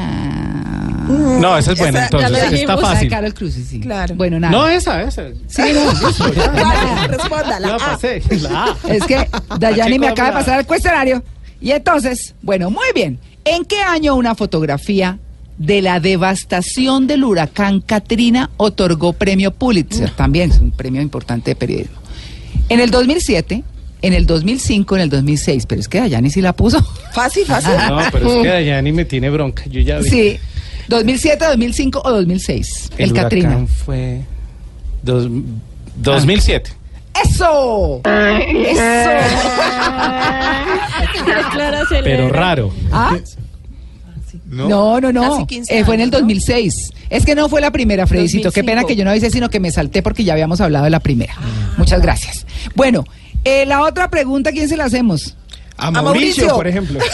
No, 1.09 1.57
esa 1.57 1.71
es 1.71 1.79
buena, 1.79 2.05
Esa 2.05 2.19
ya 2.19 2.27
entonces. 2.27 2.59
Está 2.61 2.77
fácil. 2.77 3.09
Carol 3.09 3.33
Cruz, 3.33 3.53
sí, 3.53 3.63
sí. 3.63 3.79
Claro. 3.79 4.15
Bueno, 4.15 4.39
nada. 4.39 4.51
No, 4.51 4.67
esa, 4.67 5.01
esa. 5.01 5.23
Sí, 5.47 5.61
no, 5.73 5.91
ya. 6.35 7.07
Responda, 7.07 7.59
la 7.59 7.67
Ya 7.67 7.75
A. 7.75 7.77
pasé. 7.77 8.21
La 8.41 8.63
A. 8.63 8.75
Es 8.89 9.03
que 9.05 9.27
Dayani 9.59 9.99
me 9.99 10.07
acaba 10.09 10.29
de 10.29 10.33
pasar 10.35 10.59
el 10.59 10.65
cuestionario. 10.65 11.23
Y 11.61 11.71
entonces, 11.71 12.35
bueno, 12.41 12.69
muy 12.69 12.85
bien. 12.93 13.19
¿En 13.45 13.65
qué 13.65 13.81
año 13.81 14.15
una 14.15 14.35
fotografía 14.35 15.17
de 15.57 15.81
la 15.81 15.99
devastación 15.99 17.07
del 17.07 17.23
huracán 17.23 17.81
Katrina 17.81 18.49
otorgó 18.57 19.13
premio 19.13 19.51
Pulitzer? 19.51 20.11
También 20.11 20.51
es 20.51 20.59
un 20.59 20.71
premio 20.71 21.01
importante 21.01 21.51
de 21.51 21.55
periodismo. 21.55 21.97
En 22.69 22.79
el 22.79 22.91
2007, 22.91 23.63
en 24.01 24.13
el 24.13 24.25
2005, 24.27 24.95
en 24.95 25.01
el 25.01 25.09
2006. 25.09 25.65
Pero 25.65 25.81
es 25.81 25.87
que 25.89 25.99
Dayani 25.99 26.29
sí 26.29 26.41
la 26.41 26.53
puso. 26.53 26.81
Fácil, 27.13 27.45
fácil. 27.45 27.71
No, 27.89 27.99
pero 28.11 28.27
es 28.37 28.41
que 28.43 28.47
Dayani 28.47 28.91
me 28.91 29.05
tiene 29.05 29.29
bronca. 29.29 29.63
Yo 29.65 29.81
ya 29.81 29.97
vi. 29.99 30.09
Sí. 30.09 30.39
2007, 30.89 31.45
2005 31.45 32.01
o 32.03 32.11
2006. 32.11 32.89
El, 32.97 33.11
huracán 33.11 33.23
Katrina. 33.23 33.65
fue 33.85 34.21
dos- 35.03 35.27
2007. 35.97 36.71
¡Eso! 37.23 38.01
¡Eso! 38.03 38.79
Acelera. 41.81 42.03
Pero 42.03 42.29
raro. 42.29 42.71
¿Ah? 42.91 43.17
No, 44.45 44.99
no, 44.99 45.11
no. 45.11 45.21
Casi 45.35 45.45
15 45.45 45.79
Eh, 45.79 45.85
fue 45.85 45.95
en 45.95 46.01
el 46.01 46.07
años, 46.09 46.21
¿no? 46.21 46.27
2006. 46.27 46.91
Es 47.09 47.25
que 47.25 47.35
no 47.35 47.49
fue 47.49 47.61
la 47.61 47.71
primera, 47.71 48.07
Fredicito. 48.07 48.51
Qué 48.51 48.63
pena 48.63 48.81
2005. 48.81 48.87
que 48.87 48.95
yo 48.95 49.05
no 49.05 49.15
hice, 49.15 49.29
sino 49.29 49.49
que 49.49 49.59
me 49.59 49.71
salté 49.71 50.01
porque 50.01 50.23
ya 50.23 50.33
habíamos 50.33 50.59
hablado 50.61 50.85
de 50.85 50.91
la 50.91 50.99
primera. 50.99 51.33
Ah. 51.37 51.73
Muchas 51.77 52.01
gracias. 52.01 52.45
Bueno, 52.75 53.03
eh, 53.43 53.65
la 53.65 53.81
otra 53.83 54.09
pregunta, 54.09 54.51
¿quién 54.51 54.67
se 54.69 54.77
la 54.77 54.85
hacemos? 54.85 55.35
A 55.79 55.91
Mauricio. 55.91 56.03
Mauricio, 56.45 56.55
por 56.55 56.67
ejemplo. 56.67 56.99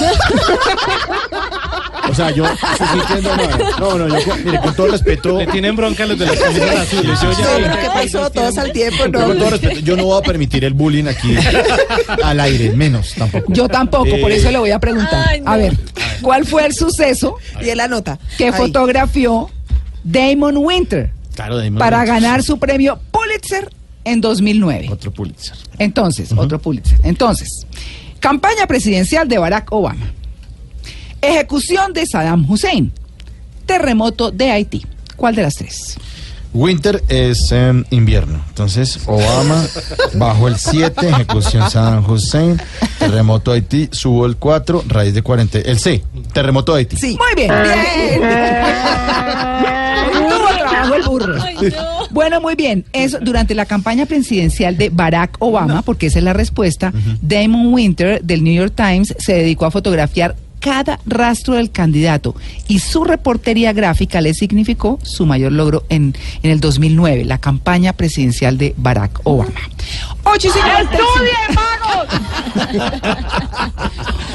O 2.08 2.14
sea, 2.14 2.30
yo 2.30 2.44
no, 2.44 3.98
no, 3.98 4.08
no, 4.08 4.20
yo, 4.20 4.30
con- 4.30 4.46
mire, 4.46 4.60
con 4.60 4.76
todo 4.76 4.88
respeto, 4.88 5.40
Le 5.40 5.48
tienen 5.48 5.76
bronca 5.76 6.04
a 6.04 6.06
los 6.06 6.20
de 6.20 6.28
las 6.28 6.36
camisas 6.38 6.76
azules. 6.82 7.20
Yo 7.20 7.32
ya- 7.32 7.36
Sí, 7.38 7.44
pero 7.64 7.80
¿Qué 7.80 7.88
pasó? 7.88 8.30
Todos 8.30 8.58
al 8.60 8.72
tiempo, 8.72 9.06
yo 9.06 9.12
¿no? 9.12 9.26
con 9.26 9.38
todo 9.40 9.50
respeto, 9.50 9.80
yo 9.80 9.98
no 9.98 10.06
voy 10.06 10.20
a 10.20 10.22
permitir 10.22 10.64
el 10.66 10.74
bullying 10.76 11.06
aquí 11.08 11.36
al 12.24 12.40
aire, 12.40 12.70
menos 12.72 13.14
tampoco. 13.18 13.52
Yo 13.52 13.68
tampoco, 13.68 14.10
por 14.22 14.32
eso 14.32 14.52
le 14.52 14.60
voy 14.60 14.70
a 14.72 14.80
preguntar. 14.80 15.26
Ay, 15.28 15.42
no. 15.42 15.52
A 15.52 15.58
ver, 15.58 15.76
¿cuál 16.22 16.46
fue 16.46 16.66
el 16.68 16.74
suceso 16.76 17.38
Y 17.62 17.70
él 17.70 17.80
anota. 17.80 18.20
que 18.38 18.46
Ahí. 18.46 18.54
fotografió 18.54 19.50
Damon 20.04 20.58
Winter 20.58 21.12
Claro, 21.34 21.58
de 21.58 21.72
para 21.72 22.06
ganar 22.06 22.44
su 22.44 22.60
premio 22.60 23.00
Pulitzer 23.12 23.70
en 24.04 24.22
2009? 24.22 24.90
otro 24.92 25.12
Pulitzer. 25.12 25.58
Entonces, 25.80 26.32
otro 26.38 26.60
Pulitzer. 26.60 27.00
Entonces, 27.04 27.66
campaña 28.20 28.68
presidencial 28.68 29.28
de 29.28 29.38
Barack 29.38 29.72
Obama. 29.72 30.12
Ejecución 31.22 31.94
de 31.94 32.06
Saddam 32.06 32.50
Hussein. 32.50 32.92
Terremoto 33.66 34.32
de 34.32 34.52
Haití. 34.52 34.86
¿Cuál 35.16 35.36
de 35.36 35.44
las 35.44 35.56
tres? 35.56 35.98
Winter 36.56 37.04
es 37.10 37.54
invierno. 37.90 38.42
Entonces, 38.48 39.00
Obama 39.08 39.66
bajo 40.14 40.48
el 40.48 40.58
7, 40.58 41.10
ejecución 41.10 41.70
Saddam 41.70 42.10
Hussein, 42.10 42.62
terremoto 42.98 43.52
Haití, 43.52 43.90
subo 43.92 44.26
el 44.26 44.38
4, 44.38 44.86
raíz 44.88 45.14
de 45.14 45.22
40. 45.22 45.60
El 45.60 45.80
C, 45.80 46.02
terremoto 46.34 46.74
de 46.74 46.80
Haití. 46.80 46.96
Sí. 46.96 47.18
Muy 47.18 47.36
bien. 47.36 47.52
Bien. 47.62 48.22
Hoy 50.08 50.14
tuvo 50.30 50.48
trabajo 50.48 50.96
el 50.96 51.04
burro. 51.04 51.44
Ay, 51.44 51.56
no. 51.76 51.95
Bueno, 52.16 52.40
muy 52.40 52.56
bien. 52.56 52.86
Eso 52.94 53.20
durante 53.20 53.54
la 53.56 53.66
campaña 53.66 54.06
presidencial 54.06 54.78
de 54.78 54.90
Barack 54.90 55.36
Obama, 55.40 55.82
porque 55.82 56.06
esa 56.06 56.20
es 56.20 56.24
la 56.24 56.32
respuesta, 56.32 56.94
Damon 57.22 57.74
Winter 57.74 58.24
del 58.24 58.42
New 58.42 58.54
York 58.54 58.72
Times 58.74 59.14
se 59.20 59.34
dedicó 59.34 59.66
a 59.66 59.72
fotografiar 59.72 60.38
cada 60.62 61.02
rastro 61.06 61.56
del 61.56 61.72
candidato 61.72 62.34
y 62.70 62.80
su 62.80 63.04
reportería 63.04 63.74
gráfica 63.74 64.22
le 64.22 64.34
significó 64.34 64.98
su 65.04 65.26
mayor 65.26 65.52
logro 65.52 65.84
en, 65.90 66.16
en 66.42 66.52
el 66.52 66.62
2009, 66.62 67.26
la 67.26 67.38
campaña 67.40 67.92
presidencial 67.92 68.58
de 68.58 68.74
Barack 68.78 69.20
Obama. 69.26 69.60
8 70.24 70.48
y 70.48 70.52
55. 70.52 71.04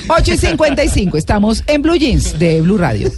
8 0.07 0.35
y 0.35 0.37
55, 0.37 1.17
estamos 1.17 1.65
en 1.67 1.81
Blue 1.81 1.97
Jeans 1.97 2.39
de 2.39 2.61
Blue 2.61 2.77
Radio. 2.77 3.11